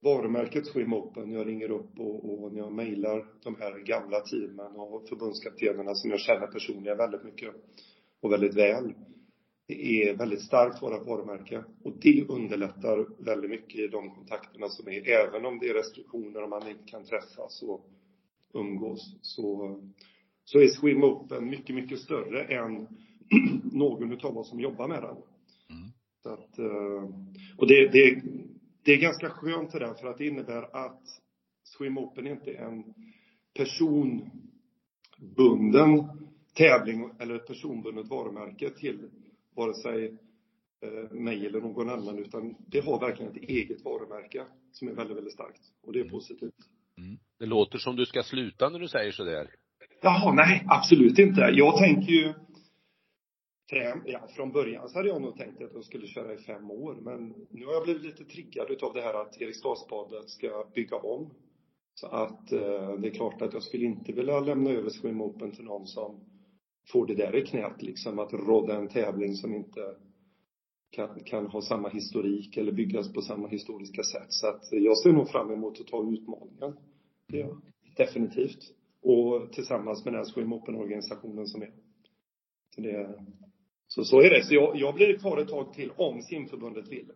[0.00, 4.76] varumärket Swim Open, jag ringer upp och, och när jag mejlar de här gamla teamen
[4.76, 7.54] och förbundskaptenerna som jag känner personligen väldigt mycket
[8.20, 8.94] och väldigt väl.
[9.66, 14.88] Det är väldigt starkt våra varumärke och det underlättar väldigt mycket i de kontakterna som
[14.88, 17.86] är, även om det är restriktioner och man inte kan träffas och
[18.54, 19.16] umgås.
[19.22, 19.78] Så,
[20.44, 22.86] så är Swim Open mycket, mycket större än
[23.72, 25.16] någon utav oss som jobbar med den.
[25.70, 25.90] Mm.
[26.22, 27.02] Så att, eh,
[27.56, 28.22] och det, det,
[28.84, 31.02] det är ganska skönt det där för att det innebär att
[31.64, 32.94] Swim Open inte är en
[33.54, 36.08] personbunden
[36.54, 39.10] tävling eller ett personbundet varumärke till
[39.56, 40.18] vare sig
[40.82, 45.16] eh, mig eller någon annan utan det har verkligen ett eget varumärke som är väldigt,
[45.16, 46.54] väldigt starkt och det är positivt.
[47.38, 49.50] Det låter som du ska sluta när du säger sådär.
[50.02, 51.40] Jaha, nej, absolut inte.
[51.40, 52.34] Jag tänker ju
[54.04, 56.94] ja, från början så hade jag nog tänkt att jag skulle köra i fem år,
[56.94, 61.30] men nu har jag blivit lite triggad utav det här att Eriksdalsbadet ska bygga om.
[61.94, 65.52] Så att eh, det är klart att jag skulle inte vilja lämna över Swim Open
[65.52, 66.20] till någon som
[66.92, 69.96] får det där i knät liksom, att rodda en tävling som inte
[70.90, 74.26] kan, kan ha samma historik eller byggas på samma historiska sätt.
[74.28, 76.76] Så att jag ser nog fram emot att ta utmaningen.
[77.28, 77.60] Det ja.
[77.96, 78.74] Definitivt.
[79.02, 81.72] Och tillsammans med den Swim Open-organisationen som är.
[82.74, 83.18] Så, det,
[83.88, 84.44] så, så är det.
[84.44, 87.10] Så jag, jag blir kvar ett tag till om simförbundet vill.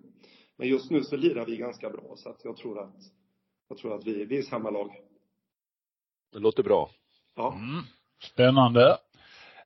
[0.59, 2.97] Men just nu så lirar vi ganska bra så att jag tror att,
[3.69, 4.91] jag tror att vi, vi är samma lag.
[6.33, 6.91] Det låter bra.
[7.37, 7.55] Ja.
[7.55, 7.83] Mm.
[8.23, 8.99] Spännande.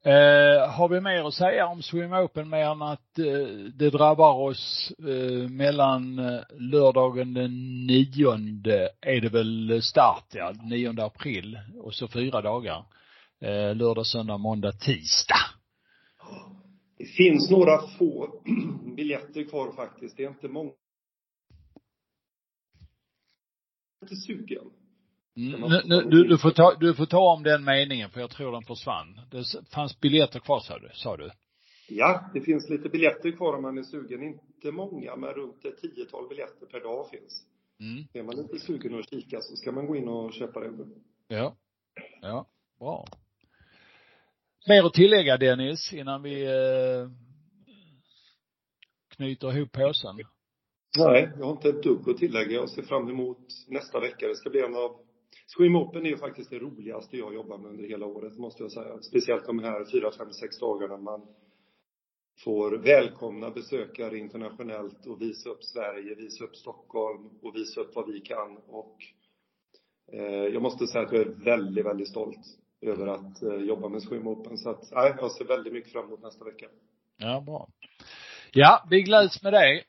[0.03, 4.33] Eh, har vi mer att säga om Swim Open mer än att eh, det drabbar
[4.33, 11.95] oss eh, mellan eh, lördagen den nionde är det väl start ja, 9 april och
[11.95, 12.85] så fyra dagar.
[13.41, 15.57] Eh, lördag, söndag, måndag, tisdag.
[16.97, 18.43] Det finns några få
[18.97, 20.17] biljetter kvar faktiskt.
[20.17, 20.73] Det är inte många.
[24.01, 24.71] Jag är inte sugen.
[25.37, 28.31] Mm, nu, nu, du, du, får ta, du får ta om den meningen för jag
[28.31, 29.21] tror den försvann.
[29.31, 31.31] Det fanns biljetter kvar sa du, sa du?
[31.89, 34.23] Ja, det finns lite biljetter kvar om man är sugen.
[34.23, 37.47] Inte många, men runt ett tiotal biljetter per dag finns.
[37.81, 38.05] Mm.
[38.13, 40.71] Är man inte sugen att kika så ska man gå in och köpa det.
[41.29, 41.57] Ja.
[42.21, 42.47] Ja,
[42.79, 43.07] bra.
[44.69, 47.11] Mer att tillägga Dennis innan vi eh,
[49.17, 50.17] knyter ihop påsen?
[50.99, 52.51] Nej, jag har inte ett dugg att tillägga.
[52.51, 54.29] Jag ser fram emot nästa vecka.
[54.29, 54.97] Det ska bli en av
[55.47, 58.73] Swim Open är ju faktiskt det roligaste jag jobbar med under hela året, måste jag
[58.73, 59.03] säga.
[59.03, 61.27] Speciellt de här fyra, fem, sex dagarna man
[62.45, 68.13] får välkomna besökare internationellt och visa upp Sverige, visa upp Stockholm och visa upp vad
[68.13, 68.57] vi kan.
[68.57, 68.97] Och
[70.13, 72.47] eh, jag måste säga att jag är väldigt, väldigt stolt
[72.83, 74.59] över att eh, jobba med Swim Open.
[74.59, 76.67] Så att, nej, jag ser väldigt mycket fram emot nästa vecka.
[77.17, 77.69] Ja, bra.
[78.53, 79.83] Ja, vi gläds med det.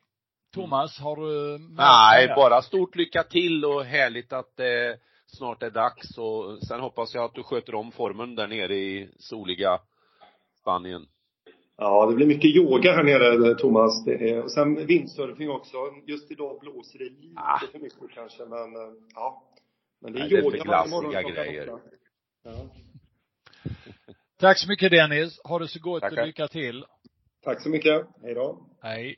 [0.54, 4.96] Thomas, har du Nej, bara stort lycka till och härligt att det eh,
[5.26, 9.10] snart är dags och sen hoppas jag att du sköter om formen där nere i
[9.18, 9.80] soliga
[10.60, 11.06] Spanien.
[11.76, 14.04] Ja, det blir mycket yoga här nere, Thomas.
[14.04, 15.76] Det är, och sen vindsurfing också.
[16.06, 17.60] Just idag blåser det lite ah.
[17.72, 19.42] för mycket kanske, men eh, ja.
[20.00, 21.78] Men det är Nej, yoga det är varje morgon grejer.
[22.44, 22.70] Ja.
[24.40, 25.40] Tack så mycket Dennis.
[25.44, 26.20] Ha det så gott Tackar.
[26.20, 26.84] och lycka till.
[27.44, 28.06] Tack så mycket.
[28.22, 28.66] Hej då.
[28.82, 29.16] Hej.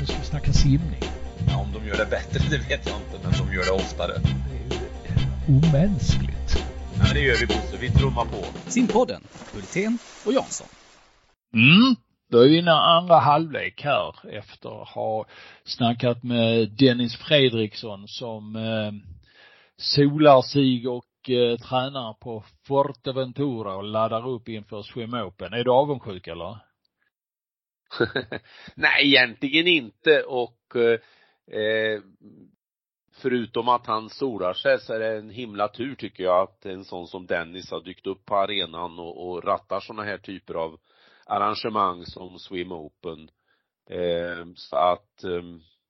[0.00, 1.00] Nu ska vi snacka simning.
[1.48, 4.12] Ja, om de gör det bättre, det vet jag inte, men de gör det oftare.
[4.12, 6.50] Det är omänskligt.
[6.96, 7.76] Ja, men det gör vi Bosse.
[7.80, 8.70] Vi trummar på.
[8.70, 10.66] Simpodden, Hultén och Jansson.
[11.54, 11.94] Mm.
[12.30, 15.26] Då är vi inne andra halvlek här efter att ha
[15.64, 18.92] snackat med Dennis Fredriksson som eh,
[19.76, 25.52] solar sig och eh, tränar på Forteventura och laddar upp inför Swim Open.
[25.52, 26.58] Är du avundsjuk eller?
[28.74, 30.76] Nej, egentligen inte och
[31.52, 32.00] eh,
[33.16, 36.84] förutom att han solar sig så är det en himla tur tycker jag att en
[36.84, 40.80] sån som Dennis har dykt upp på arenan och, och rattar såna här typer av
[41.26, 43.30] arrangemang som Swim Open.
[43.90, 45.42] Eh, så att eh,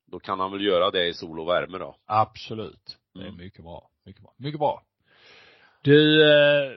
[0.07, 1.97] då kan han väl göra det i sol och värme då.
[2.07, 2.99] Absolut.
[3.15, 3.37] Det är mm.
[3.37, 3.91] mycket bra.
[4.05, 4.35] Mycket bra.
[4.37, 4.83] Mycket bra.
[5.83, 6.73] Du, eh,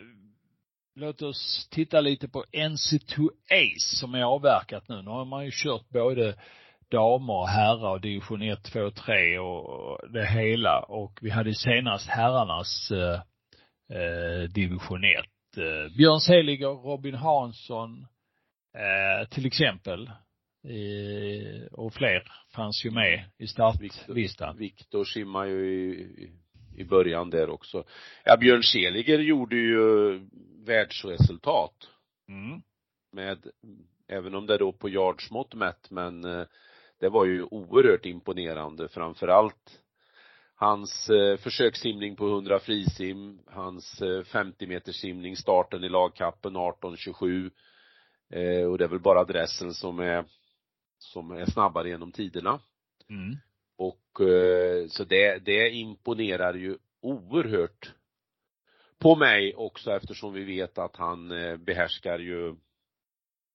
[0.96, 5.02] låt oss titta lite på NC2 Ace som är avverkat nu.
[5.02, 6.36] Nu har man ju kört både
[6.90, 10.80] damer och herrar och division 1, 2, 3 och det hela.
[10.80, 13.22] Och vi hade senast herrarnas eh,
[13.98, 15.26] eh, division 1.
[15.58, 18.08] Eh, Björn Seliger, Robin Hansson,
[18.74, 20.10] eh, till exempel.
[20.68, 22.24] Eh, och fler
[22.56, 24.58] fanns ju med i startlistan.
[24.58, 26.32] Viktor simmar ju i,
[26.78, 27.84] i början där också.
[28.24, 30.20] Ja, Björn Seliger gjorde ju
[30.66, 31.90] världsresultat.
[32.30, 32.62] Mm.
[33.12, 33.48] Med,
[34.08, 36.46] även om det då på yardsmått mätt, men eh,
[37.00, 39.82] det var ju oerhört imponerande framförallt
[40.56, 47.52] hans eh, försökssimning på 100 frisim, hans eh, 50 meters simning, starten i lagkappen 18.27
[48.30, 50.26] eh, och det är väl bara dressen som är
[50.98, 52.60] som är snabbare genom tiderna.
[53.10, 53.38] Mm.
[53.78, 57.94] Och eh, så det, det imponerar ju oerhört
[59.00, 62.56] på mig också eftersom vi vet att han eh, behärskar ju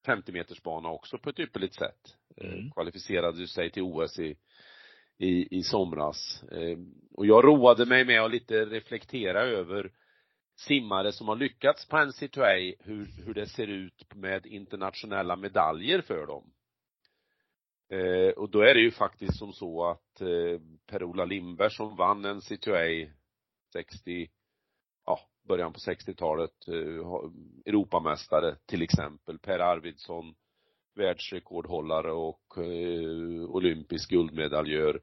[0.07, 2.16] 50 meters bana också på ett ypperligt sätt.
[2.37, 2.70] Eh, mm.
[2.70, 4.37] Kvalificerade sig till OS i,
[5.18, 6.44] i, i somras.
[7.14, 9.92] Och jag roade mig med att lite reflektera över
[10.57, 16.26] simmare som har lyckats på NC2A, hur, hur det ser ut med internationella medaljer för
[16.26, 16.51] dem.
[17.92, 22.24] Eh, och då är det ju faktiskt som så att eh, Per-Ola Lindberg som vann
[22.24, 23.12] en CTA
[23.72, 24.28] 60,
[25.07, 26.74] ja, början på 60-talet, eh,
[27.66, 30.35] Europamästare till exempel, Per Arvidsson,
[30.94, 35.00] världsrekordhållare och eh, olympisk guldmedaljör.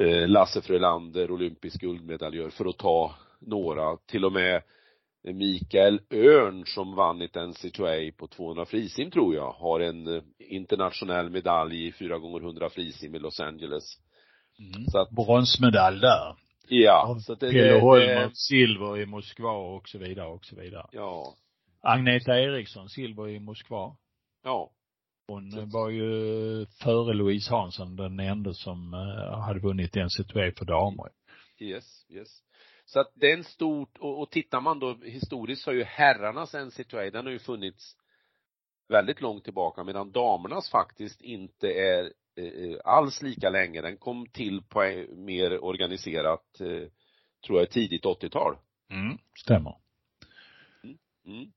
[0.00, 3.96] Eh, Lasse Frölander, olympisk guldmedaljör, för att ta några.
[3.96, 4.62] Till och med
[5.24, 11.30] Mikael Örn som vann ett NC2A på 200 frisim tror jag, har en eh, internationell
[11.30, 13.84] medalj i 4 gånger 100 frisim i Los Angeles.
[14.58, 14.84] Mm.
[14.86, 16.36] Så att, Bronsmedalj där.
[16.68, 17.18] Ja.
[17.20, 20.86] Så att det, Pelle Holmer, silver i Moskva och så vidare och så vidare.
[20.92, 21.34] Ja.
[21.82, 23.96] Agneta Eriksson, silver i Moskva.
[24.44, 24.70] Ja.
[25.28, 25.64] Hon så.
[25.64, 31.08] var ju före Louise Hansson den enda som uh, hade vunnit NC2A för damer.
[31.60, 32.42] Yes, yes.
[32.84, 35.84] Så att det är en stort, och, och tittar man då historiskt så har ju
[35.84, 37.96] herrarnas NC2A, den har ju funnits
[38.88, 43.80] väldigt långt tillbaka medan damernas faktiskt inte är eh, alls lika länge.
[43.80, 46.88] Den kom till på mer organiserat, eh,
[47.46, 48.56] tror jag, tidigt 80-tal.
[48.90, 49.76] Mm, stämmer.
[50.84, 50.98] Mm.
[51.26, 51.52] Mm.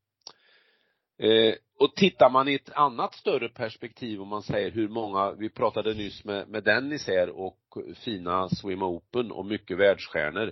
[1.18, 5.50] Eh, och tittar man i ett annat större perspektiv om man säger hur många, vi
[5.50, 7.58] pratade nyss med, med Dennis här och
[7.96, 10.52] fina Swim Open och mycket världsstjärnor.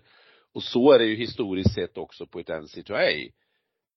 [0.53, 3.31] Och så är det ju historiskt sett också på ett NC2A.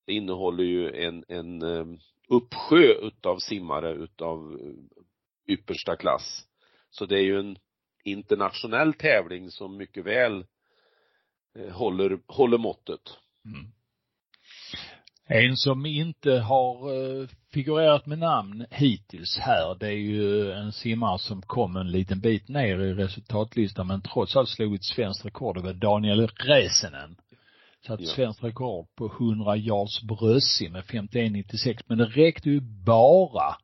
[0.07, 1.87] Det innehåller ju en, en eh,
[2.29, 6.47] uppsjö utav simmare utav eh, yppersta klass.
[6.91, 7.59] Så det är ju en
[8.05, 10.47] internationell tävling som mycket väl
[11.59, 13.19] eh, håller, håller måttet.
[13.45, 13.74] Mm.
[15.27, 21.19] En som inte har uh, figurerat med namn hittills här, det är ju en simmare
[21.19, 25.57] som kom en liten bit ner i resultatlistan men trots allt slog ett svenskt rekord.
[25.57, 27.17] Det var Daniel Räsänen.
[27.87, 28.07] Satt ja.
[28.07, 33.57] svenskt rekord på 100 yards bröstsim med 51,96 men det räckte ju bara,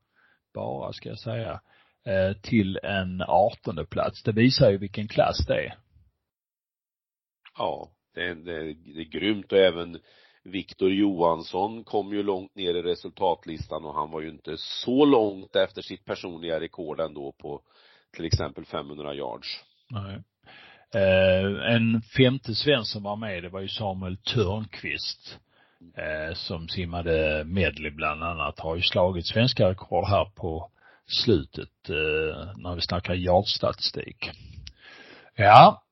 [0.54, 1.60] bara ska jag säga,
[2.06, 4.22] eh, till en artonde plats.
[4.22, 5.74] Det visar ju vilken klass det är.
[7.58, 9.98] Ja, det är, det är, det är grymt och även
[10.50, 15.56] Viktor Johansson kom ju långt ner i resultatlistan och han var ju inte så långt
[15.56, 17.60] efter sitt personliga rekord ändå på
[18.16, 19.64] till exempel 500 yards.
[19.90, 20.22] Nej.
[20.94, 25.38] Eh, en femte svensk som var med, det var ju Samuel Törnqvist
[25.96, 30.70] eh, som simmade medley bland annat, har ju slagit svenska rekord här på
[31.06, 34.30] slutet eh, när vi snackar yardstatistik.
[35.36, 35.82] Ja,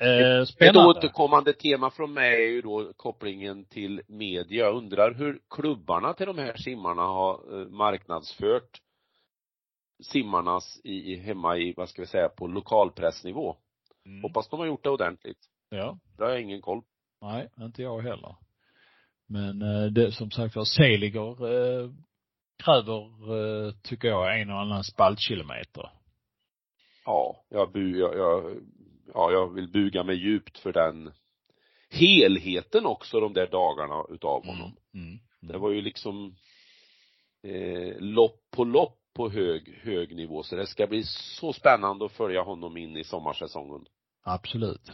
[0.00, 0.90] Eh, spännande.
[0.90, 4.64] Ett återkommande tema från mig är ju då kopplingen till media.
[4.64, 8.80] Jag undrar hur klubbarna till de här simmarna har eh, marknadsfört
[10.02, 13.56] simmarnas i, hemma i, vad ska vi säga, på lokalpressnivå.
[14.06, 14.22] Mm.
[14.22, 15.38] Hoppas de har gjort det ordentligt.
[15.68, 15.98] Ja.
[16.16, 16.82] Det har jag ingen koll
[17.20, 18.36] Nej, inte jag heller.
[19.26, 21.90] Men eh, det som sagt var, Seliger eh,
[22.64, 25.90] kräver, eh, tycker jag, en och annan spaltkilometer.
[27.04, 28.56] Ja, jag, bu, jag, jag
[29.14, 31.12] ja, jag vill buga mig djupt för den
[31.90, 34.76] helheten också de där dagarna utav honom.
[34.94, 35.52] Mm, mm, mm.
[35.52, 36.36] Det var ju liksom
[37.42, 42.12] eh, lopp på lopp på hög, hög nivå, så det ska bli så spännande att
[42.12, 43.86] följa honom in i sommarsäsongen.
[44.24, 44.90] Absolut.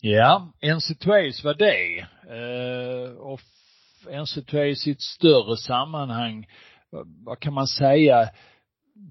[0.00, 1.98] Ja, NC2 var det.
[2.28, 3.40] Eh, och
[4.04, 6.46] NC2 i sitt större sammanhang,
[7.24, 8.30] vad kan man säga,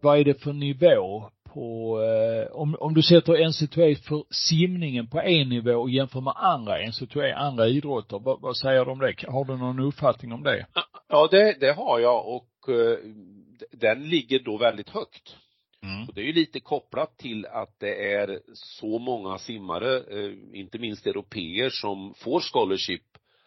[0.02, 5.22] vad är det för nivå på, eh, om, om du sätter NC2 för simningen på
[5.22, 9.15] en nivå och jämför med andra NC2, andra idrotter, vad, vad säger du om det?
[9.28, 10.65] Har du någon uppfattning om det?
[11.08, 12.98] Ja, det, det har jag och eh,
[13.72, 15.36] den ligger då väldigt högt.
[15.84, 16.08] Mm.
[16.08, 20.80] Och det är ju lite kopplat till att det är så många simmare, eh, inte
[20.80, 23.06] minst europeer, som får scholarship,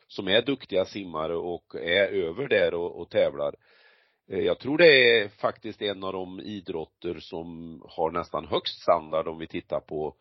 [0.09, 3.55] som är duktiga simmare och är över där och, och tävlar.
[4.29, 9.29] Eh, jag tror det är faktiskt en av de idrotter som har nästan högst standard
[9.29, 10.15] om vi tittar på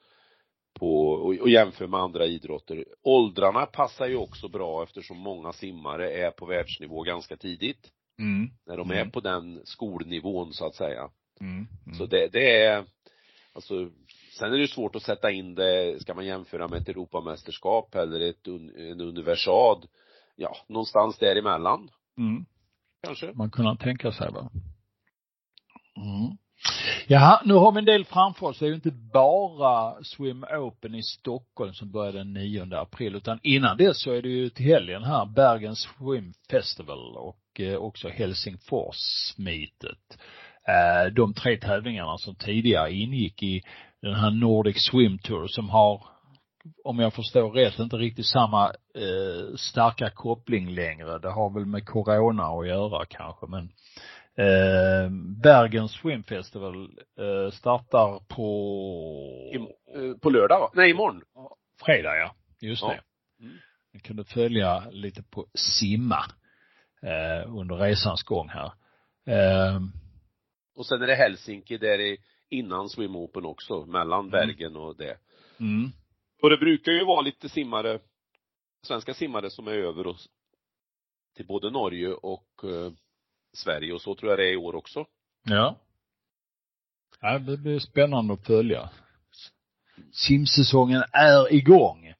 [0.79, 2.85] på, och jämför med andra idrotter.
[3.03, 7.91] Åldrarna passar ju också bra eftersom många simmare är på världsnivå ganska tidigt.
[8.19, 8.49] Mm.
[8.65, 9.07] När de mm.
[9.07, 11.09] är på den skolnivån så att säga.
[11.41, 11.67] Mm.
[11.85, 11.97] Mm.
[11.97, 12.85] Så det, det är,
[13.53, 13.89] alltså,
[14.39, 18.29] sen är det svårt att sätta in det, ska man jämföra med ett Europamästerskap eller
[18.29, 19.87] ett, en universad,
[20.35, 21.89] ja, någonstans däremellan.
[22.17, 22.45] Mm
[23.03, 23.31] kanske.
[23.33, 24.49] Man kunde tänka sig va.
[25.97, 26.37] Mm.
[27.07, 28.59] Ja, nu har vi en del framför oss.
[28.59, 33.39] Det är ju inte bara Swim Open i Stockholm som börjar den 9 april, utan
[33.43, 38.07] innan det så är det ju till helgen här Bergen Swim Festival och eh, också
[38.07, 40.17] Helsingfors-meetet.
[40.67, 43.61] Eh, de tre tävlingarna som tidigare ingick i
[44.01, 46.16] den här Nordic Swim Tour som har
[46.83, 51.19] om jag förstår rätt, inte riktigt samma eh, starka koppling längre.
[51.19, 53.63] Det har väl med corona att göra kanske, men
[54.35, 55.09] eh,
[55.43, 58.47] Bergen Swim Festival eh, startar på
[59.53, 60.71] I, eh, på lördag va?
[60.73, 61.21] Nej, imorgon.
[61.85, 62.87] Fredag ja, just ja.
[62.87, 63.01] det.
[63.45, 63.57] Mm.
[63.91, 66.25] Jag kunde följa lite på simma
[67.01, 68.71] eh, under resans gång här.
[69.25, 69.79] Eh,
[70.75, 72.17] och sen är det Helsinki där i,
[72.49, 74.31] innan Swim Open också, mellan mm.
[74.31, 75.17] Bergen och det.
[75.59, 75.91] Mm.
[76.41, 77.99] Och det brukar ju vara lite simmare,
[78.81, 80.17] svenska simmare som är över och
[81.35, 82.91] till både Norge och eh,
[83.53, 85.05] Sverige och så tror jag det är i år också.
[85.43, 85.75] Ja.
[87.21, 88.89] Ja, det blir spännande att följa.
[90.11, 92.13] Simsäsongen är igång.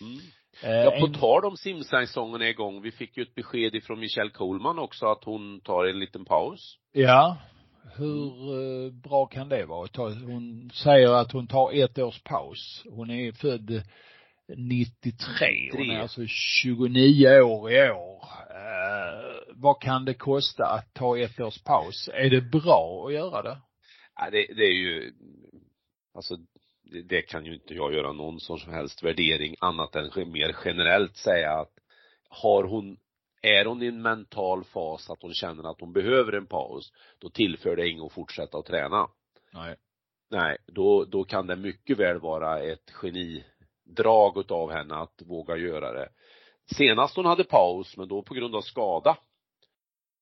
[0.00, 0.20] Mm.
[0.62, 4.30] Eh, ja, på tal om simsäsongen är igång, vi fick ju ett besked ifrån Michelle
[4.30, 6.78] Coleman också att hon tar en liten paus.
[6.92, 7.36] Ja,
[7.96, 8.54] hur
[8.86, 9.88] eh, bra kan det vara?
[10.26, 12.84] Hon säger att hon tar ett års paus.
[12.90, 13.82] Hon är född
[14.56, 15.70] 93.
[15.72, 18.22] Hon är alltså 29 år i år.
[18.50, 22.10] Eh, vad kan det kosta att ta ett års paus?
[22.12, 23.58] Är det bra att göra det?
[24.16, 25.12] Ja, det, det är ju,
[26.14, 26.36] alltså
[26.82, 31.16] det, det, kan ju inte jag göra någon som helst värdering annat än mer generellt
[31.16, 31.72] säga att
[32.28, 32.96] har hon
[33.44, 37.30] är hon i en mental fas att hon känner att hon behöver en paus, då
[37.30, 39.08] tillför det inget att fortsätta att träna.
[39.52, 39.76] Nej.
[40.30, 45.92] Nej, då, då kan det mycket väl vara ett genidrag utav henne att våga göra
[45.92, 46.08] det.
[46.76, 49.18] Senast hon hade paus, men då på grund av skada,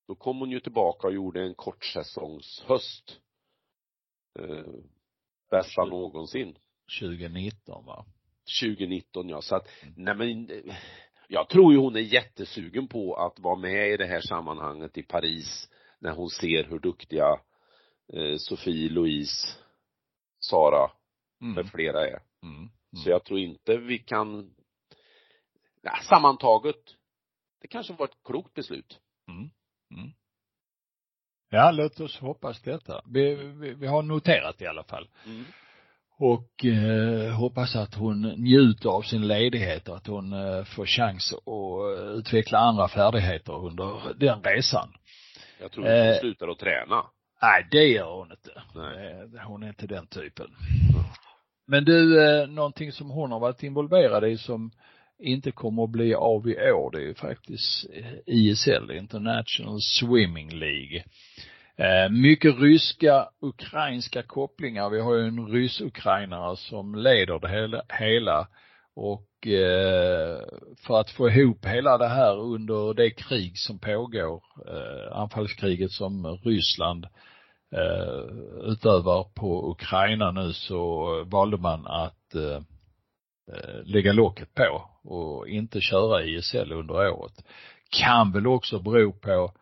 [0.08, 3.20] då kom hon ju tillbaka och gjorde en kortsäsongshöst.
[4.38, 4.64] Eh,
[5.50, 6.58] bästa någonsin.
[7.00, 8.04] 2019 va?
[8.60, 9.94] 2019 ja, så att, mm.
[9.96, 10.60] nej men
[11.32, 15.02] jag tror ju hon är jättesugen på att vara med i det här sammanhanget i
[15.02, 17.40] Paris när hon ser hur duktiga
[18.12, 19.48] eh, Sofie, Louise,
[20.40, 20.90] Sara
[21.42, 21.54] Mm.
[21.54, 22.22] med flera är.
[22.42, 22.70] Mm.
[23.04, 24.54] Så jag tror inte vi kan,
[25.82, 26.96] ja, sammantaget,
[27.60, 29.00] det kanske var ett klokt beslut.
[29.28, 29.50] Mm.
[29.94, 30.12] Mm.
[31.50, 33.02] Ja, låt oss hoppas detta.
[33.06, 35.08] Vi, vi, vi har noterat i alla fall.
[36.24, 41.32] Och eh, hoppas att hon njuter av sin ledighet och att hon eh, får chans
[41.32, 44.88] att eh, utveckla andra färdigheter under den resan.
[45.60, 46.20] Jag tror inte hon Eh.
[46.20, 47.02] slutar att träna.
[47.42, 48.62] Nej, det gör hon inte.
[48.74, 49.10] Nej.
[49.34, 50.46] Eh, Hon är inte den typen.
[51.66, 54.70] Men du, eh, någonting som hon har varit involverad i som
[55.18, 60.50] inte kommer att bli av i år, det är ju faktiskt eh, ISL, International Swimming
[60.50, 61.04] League.
[61.76, 64.90] Eh, mycket ryska, ukrainska kopplingar.
[64.90, 68.48] Vi har ju en ryss-ukrainare som leder det hela,
[68.94, 70.40] och eh,
[70.86, 76.26] för att få ihop hela det här under det krig som pågår, eh, anfallskriget som
[76.44, 77.06] Ryssland
[78.62, 82.34] utövar på Ukraina nu så valde man att
[83.84, 87.44] lägga locket på och inte köra ISL under året.
[87.90, 89.52] Kan väl också bero på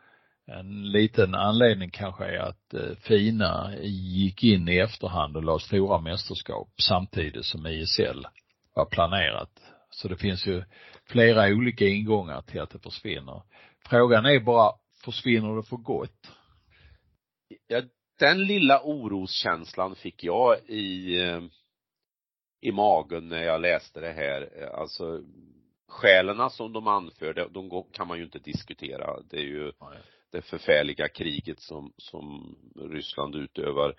[0.58, 6.00] en liten anledning kanske är att eh, Fina gick in i efterhand och la stora
[6.00, 8.26] mästerskap samtidigt som ISL
[8.74, 9.62] var planerat.
[9.90, 10.64] Så det finns ju
[11.04, 13.42] flera olika ingångar till att det försvinner.
[13.84, 14.72] Frågan är bara,
[15.04, 16.30] försvinner det för gott?
[17.66, 17.82] Ja,
[18.18, 21.42] den lilla oroskänslan fick jag i, eh,
[22.60, 24.68] i magen när jag läste det här.
[24.74, 25.22] Alltså,
[25.88, 29.20] skälen som de anförde, de kan man ju inte diskutera.
[29.30, 29.72] Det är ju
[30.30, 33.96] det förfärliga kriget som, som Ryssland utövar.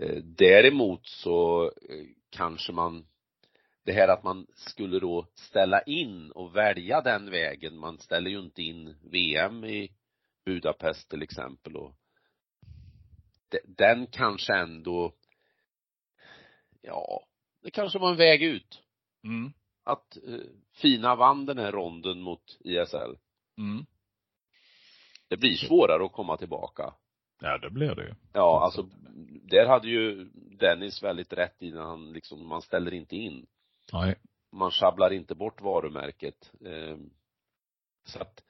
[0.00, 3.06] Eh, Däremot så eh, kanske man,
[3.84, 8.38] det här att man skulle då ställa in och välja den vägen, man ställer ju
[8.38, 9.88] inte in VM i
[10.44, 11.94] Budapest till exempel och
[13.48, 15.12] de- den kanske ändå,
[16.82, 17.26] ja,
[17.62, 18.82] det kanske var en väg ut.
[19.24, 19.52] Mm.
[19.84, 20.40] Att eh,
[20.72, 23.16] Fina vann den här ronden mot ISL.
[23.58, 23.86] Mm.
[25.28, 26.94] Det blir svårare att komma tillbaka.
[27.40, 28.14] Ja, det blir det ju.
[28.32, 28.82] Ja, alltså,
[29.42, 33.46] där hade ju Dennis väldigt rätt i när han liksom, man ställer inte in.
[33.92, 34.14] Nej.
[34.52, 36.52] Man sjabblar inte bort varumärket.
[36.66, 36.96] Eh,
[38.04, 38.42] så att,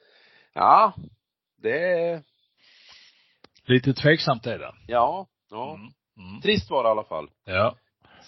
[0.53, 0.95] ja,
[1.57, 2.23] det är,
[3.65, 4.75] Lite tveksamt är det.
[4.87, 5.75] ja, ja.
[5.75, 5.89] Mm.
[6.31, 6.41] Mm.
[6.41, 7.31] Trist var det i alla fall.
[7.45, 7.77] Ja.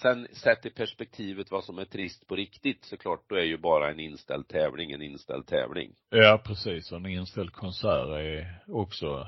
[0.02, 3.90] Sen sett i perspektivet vad som är trist på riktigt såklart, då är ju bara
[3.90, 5.92] en inställd tävling en inställd tävling.
[6.10, 6.92] Ja, precis.
[6.92, 9.26] Och en inställd konsert är också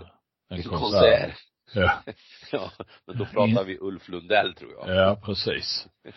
[0.49, 0.81] en En konsert.
[0.81, 1.37] konsert.
[1.75, 1.93] Ja.
[2.53, 2.71] Ja,
[3.07, 4.97] men då pratar vi Ulf Lundell tror jag.
[4.97, 5.89] Ja, precis.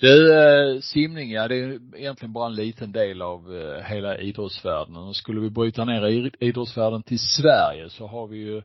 [0.00, 4.96] Du, eh, simning, ja det är egentligen bara en liten del av eh, hela idrottsvärlden.
[4.96, 8.62] Och skulle vi bryta ner idrottsvärlden till Sverige så har vi ju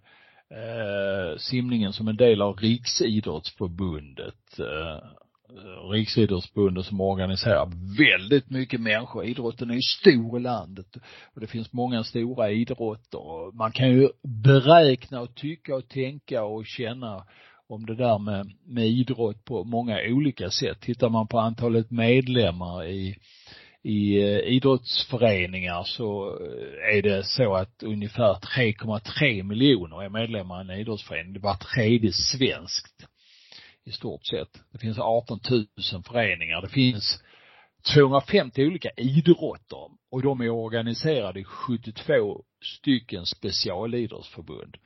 [0.54, 4.60] eh, simningen som en del av Riksidrottsförbundet.
[4.60, 4.98] Eh,
[5.92, 9.26] Riksidrottsförbundet som organiserar väldigt mycket människor.
[9.26, 10.86] Idrotten är ju stor i landet
[11.34, 13.20] och det finns många stora idrotter.
[13.20, 14.10] Och Man kan ju
[14.44, 17.26] beräkna och tycka och tänka och känna
[17.68, 20.82] om det där med, med idrott på många olika sätt.
[20.82, 23.16] Tittar man på antalet medlemmar i,
[23.84, 30.74] i eh, idrottsföreningar så eh, är det så att ungefär 3,3 miljoner är medlemmar i
[30.74, 31.34] en idrottsförening.
[31.34, 33.06] Det var tredje svenskt
[33.86, 34.62] i stort sett.
[34.72, 35.68] Det finns 18 000
[36.04, 36.62] föreningar.
[36.62, 37.24] Det finns
[37.94, 42.42] 250 olika idrotter och de är organiserade i 72
[42.78, 44.78] stycken specialidrottsförbund.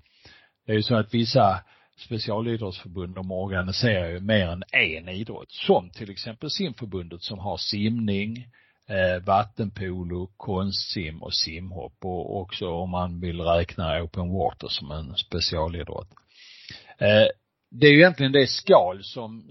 [0.65, 1.63] Det är ju så att vissa
[1.97, 5.51] specialidrottsförbund de organiserar ju mer än en idrott.
[5.51, 8.47] Som till exempel simförbundet som har simning,
[8.89, 15.15] eh, vattenpolo, konstsim och simhopp och också om man vill räkna open water som en
[15.15, 16.09] specialidrott.
[16.97, 17.27] Eh,
[17.69, 19.49] det är ju egentligen det skal som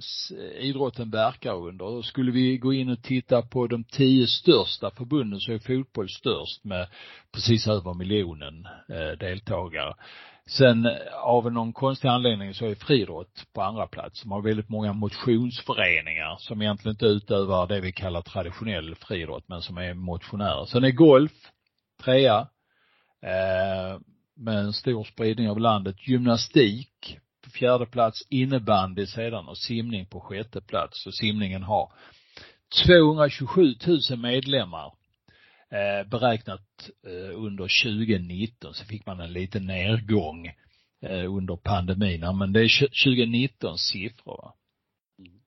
[0.58, 1.84] idrotten verkar under.
[1.84, 6.08] Och skulle vi gå in och titta på de tio största förbunden så är fotboll
[6.08, 6.88] störst med
[7.32, 9.94] precis över miljonen eh, deltagare.
[10.48, 10.88] Sen
[11.22, 14.22] av någon konstig anledning så är friidrott på andra plats.
[14.22, 19.62] De har väldigt många motionsföreningar som egentligen inte utövar det vi kallar traditionell friidrott men
[19.62, 20.64] som är motionärer.
[20.64, 21.32] Sen är golf
[22.04, 22.38] trea
[23.22, 24.00] eh,
[24.34, 26.08] med en stor spridning av landet.
[26.08, 31.06] Gymnastik på fjärde plats, innebandy sedan och simning på sjätte plats.
[31.06, 31.92] Och simningen har
[32.86, 33.74] 227
[34.10, 34.92] 000 medlemmar
[35.72, 40.46] eh, beräknat eh, under 2019 så fick man en liten nedgång
[41.02, 42.20] eh, under pandemin.
[42.38, 44.36] Men det är 2019 siffror.
[44.36, 44.54] va?
[45.18, 45.40] Mm.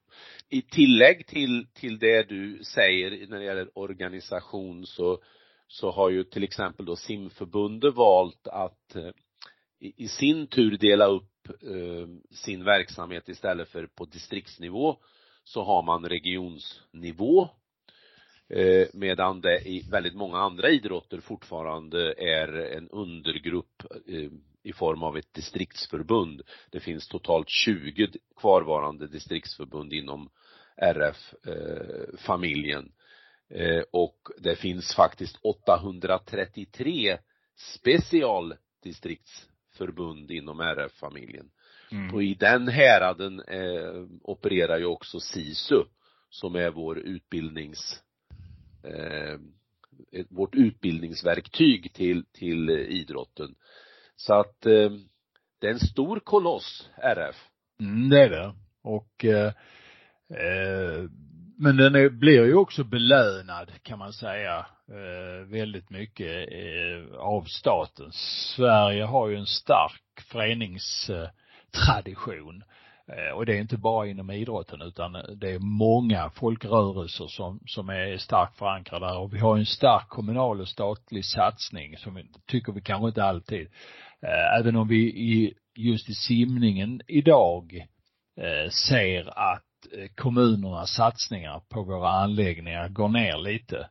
[0.49, 5.21] I tillägg till, till det du säger när det gäller organisation så,
[5.67, 9.11] så har ju till exempel då simförbundet valt att eh,
[9.79, 14.97] i, i sin tur dela upp eh, sin verksamhet istället för på distriktsnivå
[15.43, 17.49] så har man regionsnivå
[18.93, 24.29] medan det i väldigt många andra idrotter fortfarande är en undergrupp eh,
[24.63, 26.41] i form av ett distriktsförbund.
[26.69, 30.29] Det finns totalt 20 kvarvarande distriktsförbund inom
[30.77, 32.91] RF-familjen.
[33.49, 37.17] Eh, och det finns faktiskt 833
[37.55, 41.51] specialdistriktsförbund inom RF-familjen.
[41.91, 42.15] Mm.
[42.15, 45.83] Och i den häraden eh, opererar ju också SISU
[46.29, 48.03] som är vår utbildnings
[48.83, 49.39] eh,
[50.29, 53.55] vårt utbildningsverktyg till, till eh, idrotten.
[54.15, 54.91] Så att eh,
[55.59, 57.35] det är en stor koloss, RF.
[57.79, 58.53] Mm, det är det.
[58.81, 59.53] Och eh,
[60.29, 61.09] eh,
[61.61, 67.43] men den är, blir ju också belönad kan man säga eh, väldigt mycket eh, av
[67.43, 68.11] staten.
[68.55, 72.63] Sverige har ju en stark föreningstradition.
[73.09, 77.59] Eh, och det är inte bara inom idrotten utan eh, det är många folkrörelser som,
[77.65, 82.15] som är starkt förankrade där och vi har en stark kommunal och statlig satsning som
[82.15, 83.67] vi tycker vi kanske inte alltid,
[84.21, 87.85] eh, även om vi i, just i simningen idag
[88.87, 89.63] ser att
[90.15, 93.89] kommunernas satsningar på våra anläggningar går ner lite.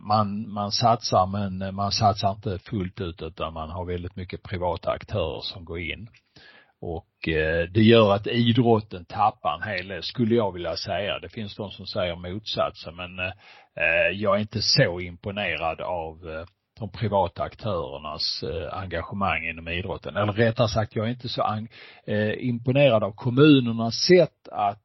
[0.00, 4.90] Man, man satsar men man satsar inte fullt ut utan man har väldigt mycket privata
[4.90, 6.08] aktörer som går in.
[6.80, 11.18] Och eh, det gör att idrotten tappar en hel del, skulle jag vilja säga.
[11.18, 13.32] Det finns de som säger motsatsen, men eh,
[13.76, 16.46] eh jag är inte så imponerad av eh,
[16.78, 20.16] de privata aktörernas eh, engagemang inom idrotten.
[20.16, 21.66] Eller rättare sagt, jag är inte så
[22.06, 24.82] eh, imponerad av kommunernas sätt att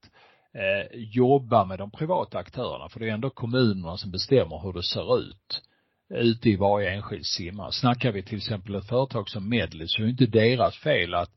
[0.93, 2.89] jobba med de privata aktörerna.
[2.89, 5.61] För det är ändå kommunerna som bestämmer hur det ser ut
[6.09, 7.71] ute i varje enskild simmare.
[7.71, 11.31] Snackar vi till exempel ett företag som Medley så är det inte deras fel att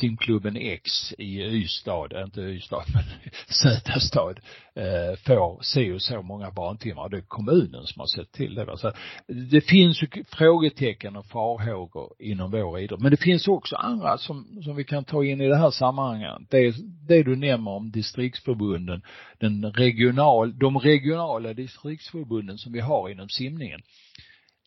[0.00, 3.04] simklubben X i Ystad, inte Ystad men
[3.46, 4.40] Sätestad,
[4.74, 7.08] eh, får se och så många barntimmar.
[7.08, 8.78] Det är kommunen som har sett till det.
[8.78, 8.92] Så
[9.26, 13.00] det finns ju frågetecken och farhågor inom vår idrott.
[13.00, 16.50] Men det finns också andra som, som vi kan ta in i det här sammanhanget.
[16.50, 16.74] Det,
[17.08, 19.02] det du nämner om distriktsförbunden,
[19.38, 23.80] den regional, de regionala distriktsförbunden som vi har inom simningen.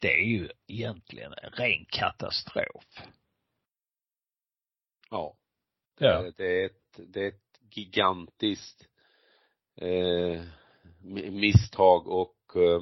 [0.01, 2.85] Det är ju egentligen en ren katastrof.
[5.09, 5.35] Ja.
[5.99, 6.25] ja.
[6.25, 8.87] Eh, det är ett, det är ett gigantiskt
[9.75, 10.41] eh,
[11.31, 12.81] misstag och eh,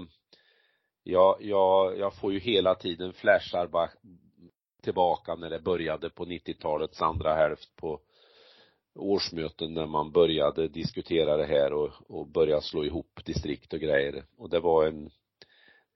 [1.04, 3.90] jag, jag, jag får ju hela tiden flashar
[4.82, 8.00] tillbaka när det började på 90-talets andra hälft på
[8.96, 14.26] årsmöten när man började diskutera det här och, och börja slå ihop distrikt och grejer.
[14.38, 15.10] Och det var en,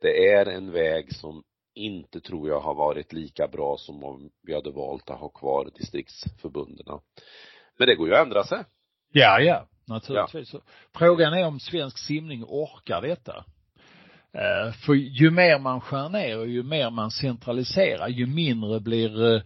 [0.02, 1.44] det är en väg som
[1.78, 5.70] inte tror jag har varit lika bra som om vi hade valt att ha kvar
[5.76, 7.00] distriktsförbunden.
[7.78, 8.64] Men det går ju att ändra sig.
[9.12, 10.54] Ja, ja, naturligtvis.
[10.54, 10.60] Ja.
[10.96, 13.46] Frågan är om svensk simning orkar detta.
[14.34, 19.36] Eh, för ju mer man skär ner och ju mer man centraliserar, ju mindre blir,
[19.36, 19.42] eh,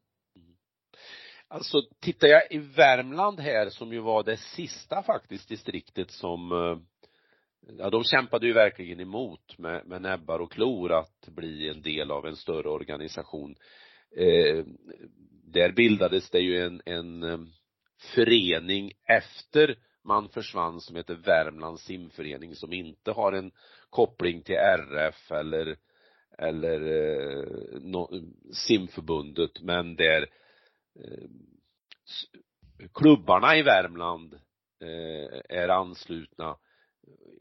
[1.47, 6.77] Alltså tittar jag i Värmland här som ju var det sista faktiskt distriktet som eh,
[7.77, 12.11] ja de kämpade ju verkligen emot med, med näbbar och klor att bli en del
[12.11, 13.55] av en större organisation.
[14.17, 14.65] Eh,
[15.43, 17.39] där bildades det ju en, en eh,
[18.15, 23.51] förening efter man försvann som heter Värmlands simförening som inte har en
[23.89, 25.77] koppling till RF eller
[26.37, 28.09] eller eh, no,
[28.53, 30.21] simförbundet men där
[30.99, 31.29] eh,
[32.93, 34.33] klubbarna i Värmland
[34.81, 36.57] eh, är anslutna.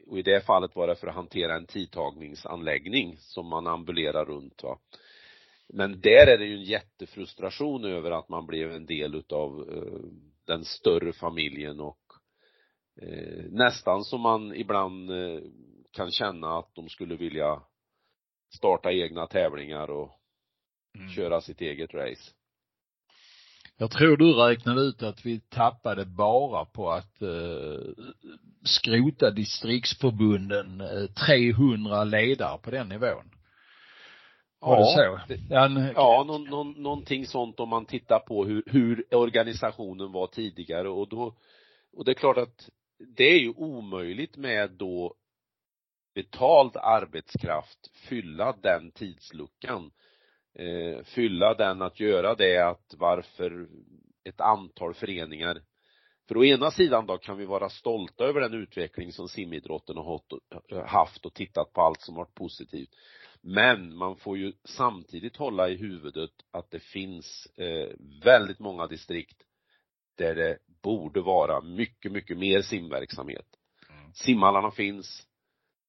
[0.07, 4.63] Och i det fallet var det för att hantera en tidtagningsanläggning som man ambulerar runt
[4.63, 4.79] va.
[5.69, 10.09] Men där är det ju en jättefrustration över att man blev en del utav eh,
[10.45, 11.99] den större familjen och
[13.01, 15.41] eh, nästan som man ibland eh,
[15.91, 17.61] kan känna att de skulle vilja
[18.55, 20.11] starta egna tävlingar och
[20.97, 21.09] mm.
[21.09, 22.31] köra sitt eget race.
[23.77, 28.05] Jag tror du räknade ut att vi tappade bara på att eh,
[28.63, 33.29] skrota distriktsförbunden eh, 300 ledare på den nivån.
[34.59, 35.35] Var ja, det så?
[35.49, 40.89] Ja, ja någon, någon, någonting sånt om man tittar på hur, hur organisationen var tidigare
[40.89, 41.35] och då,
[41.97, 42.69] och det är klart att
[43.07, 45.15] det är ju omöjligt med då
[46.15, 49.91] betald arbetskraft fylla den tidsluckan.
[50.55, 53.67] Eh, fylla den att göra det att varför
[54.23, 55.61] ett antal föreningar
[56.27, 60.21] för å ena sidan då kan vi vara stolta över den utveckling som simidrotten har
[60.85, 62.89] haft och tittat på allt som varit positivt.
[63.41, 67.89] Men man får ju samtidigt hålla i huvudet att det finns eh,
[68.23, 69.43] väldigt många distrikt
[70.17, 73.45] där det borde vara mycket, mycket mer simverksamhet.
[73.89, 74.13] Mm.
[74.13, 75.27] Simhallarna finns,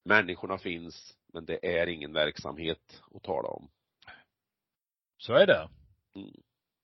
[0.05, 3.69] människorna finns, men det är ingen verksamhet att tala om.
[5.17, 5.69] Så är det.
[6.15, 6.31] Mm.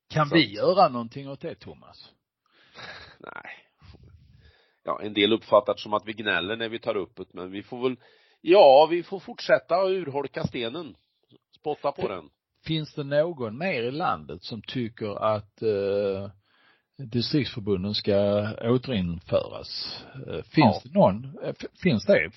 [0.09, 0.36] Kan Så.
[0.36, 2.12] vi göra någonting åt det, Thomas?
[3.20, 3.68] Nej.
[4.84, 7.64] Ja, en del uppfattar som att vi gnäller när vi tar upp det, men vi
[7.64, 7.97] får väl,
[8.41, 10.95] ja, vi får fortsätta att urholka stenen.
[11.55, 12.30] Spotta på den.
[12.66, 16.30] Finns det någon mer i landet som tycker att eh,
[17.05, 20.03] distriktsförbunden ska återinföras?
[20.27, 20.81] Eh, finns ja.
[20.83, 21.39] det någon?
[21.43, 22.31] Eh, finns det?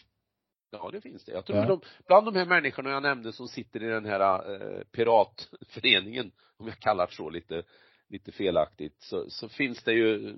[0.70, 1.32] Ja, det finns det.
[1.32, 1.66] Jag tror ja.
[1.66, 6.66] de, bland de här människorna jag nämnde som sitter i den här eh, piratföreningen, om
[6.66, 7.62] jag kallar det så lite,
[8.08, 10.36] lite felaktigt, så, så finns det ju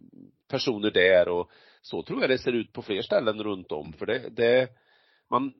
[0.48, 1.50] personer där och
[1.82, 4.68] så tror jag det ser ut på fler ställen runt om, för det, det
[5.30, 5.52] man,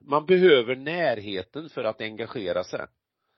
[0.00, 2.86] man behöver närheten för att engagera sig.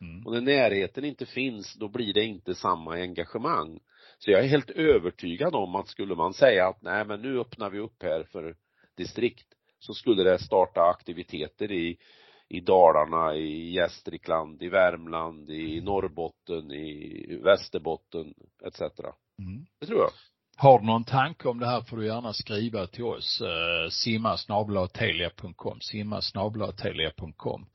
[0.00, 0.26] Mm.
[0.26, 3.80] Och när närheten inte finns, då blir det inte samma engagemang.
[4.24, 7.70] Så jag är helt övertygad om att skulle man säga att nej men nu öppnar
[7.70, 8.56] vi upp här för
[8.96, 9.46] distrikt,
[9.78, 11.98] så skulle det starta aktiviteter i,
[12.48, 18.34] i Dalarna, i Gästrikland, i Värmland, i Norrbotten, i Västerbotten
[18.66, 18.80] etc.
[18.80, 19.66] Mm.
[19.80, 20.10] Det tror jag.
[20.56, 23.40] Har du någon tanke om det här får du gärna skriva till oss.
[23.40, 24.36] Eh, simma
[24.92, 26.20] telia.com, simma
[26.76, 27.66] telia.com.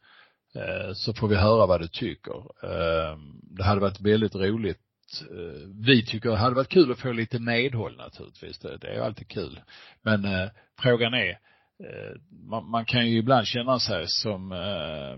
[0.55, 2.37] Eh, så får vi höra vad du tycker.
[2.63, 4.86] Eh, det hade varit väldigt roligt
[5.22, 8.60] Eh, vi tycker det hade varit kul att få lite medhåll naturligtvis.
[8.60, 9.62] Det, det är alltid kul.
[10.01, 10.49] Men eh,
[10.82, 11.39] frågan är,
[11.84, 12.16] Eh,
[12.49, 15.12] man, man, kan ju ibland känna sig som eh,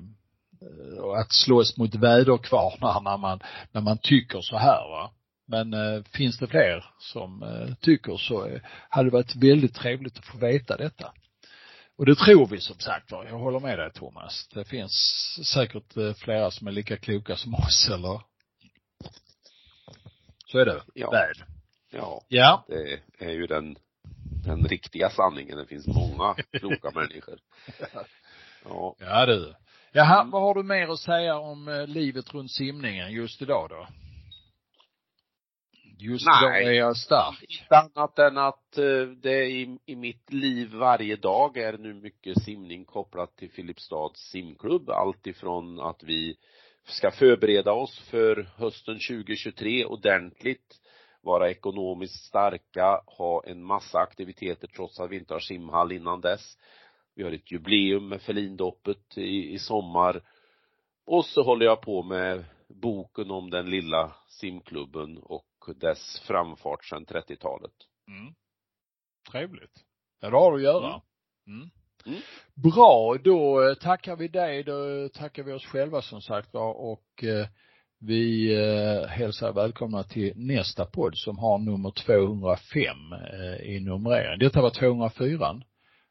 [0.62, 3.40] eh, att slåss mot väderkvarnar när man,
[3.72, 5.12] när man tycker så här va.
[5.48, 10.18] Men eh, finns det fler som eh, tycker så eh, hade det varit väldigt trevligt
[10.18, 11.14] att få veta detta.
[11.98, 13.26] Och det tror vi som sagt var.
[13.26, 14.48] Jag håller med dig Thomas.
[14.54, 14.94] Det finns
[15.54, 18.22] säkert eh, flera som är lika kloka som oss eller
[20.52, 21.12] så är det ja.
[21.12, 21.44] väl.
[21.92, 22.22] Ja.
[22.28, 22.64] Ja.
[22.68, 23.78] Det är ju den
[24.46, 25.58] den riktiga sanningen.
[25.58, 27.40] Det finns många kloka människor.
[28.64, 28.96] Ja.
[29.00, 29.54] Ja du.
[29.92, 30.32] Jaha, mm.
[30.32, 33.88] vad har du mer att säga om eh, livet runt simningen just idag då?
[36.00, 36.62] Just Nej.
[36.62, 37.62] idag är jag stark.
[37.62, 42.44] Inte annat än att eh, det i, i mitt liv varje dag är nu mycket
[42.44, 44.90] simning kopplat till Filipstads simklubb.
[44.90, 46.38] Allt ifrån att vi
[46.84, 50.82] ska förbereda oss för hösten 2023 ordentligt
[51.22, 56.58] vara ekonomiskt starka, ha en massa aktiviteter trots att vi inte har simhall innan dess.
[57.16, 60.22] Vi har ett jubileum med Felindoppet i, i sommar.
[61.06, 67.06] Och så håller jag på med boken om den lilla simklubben och dess framfart sedan
[67.06, 67.74] 30-talet.
[68.08, 68.34] Mm.
[69.32, 69.86] Trevligt.
[70.20, 71.02] Ja, det har du att göra.
[71.48, 71.70] Mm.
[72.06, 72.20] Mm.
[72.54, 77.48] Bra, då tackar vi dig, då tackar vi oss själva som sagt och eh,
[78.00, 84.40] vi eh, hälsar välkomna till nästa podd som har nummer 205 eh, i numrering.
[84.40, 85.62] Detta var 204.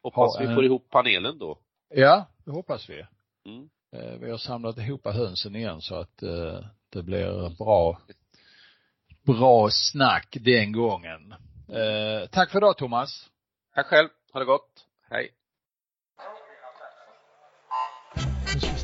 [0.03, 1.59] Hoppas ha, vi får ihop panelen då.
[1.89, 3.05] Ja, det hoppas vi.
[3.45, 3.69] Mm.
[3.95, 6.59] Eh, vi har samlat ihop hönsen igen så att eh,
[6.89, 8.01] det blir bra,
[9.25, 11.33] bra snack den gången.
[11.69, 13.29] Eh, tack för idag Thomas.
[13.75, 14.09] Tack själv.
[14.33, 14.85] Ha det gott.
[15.09, 15.38] Hej.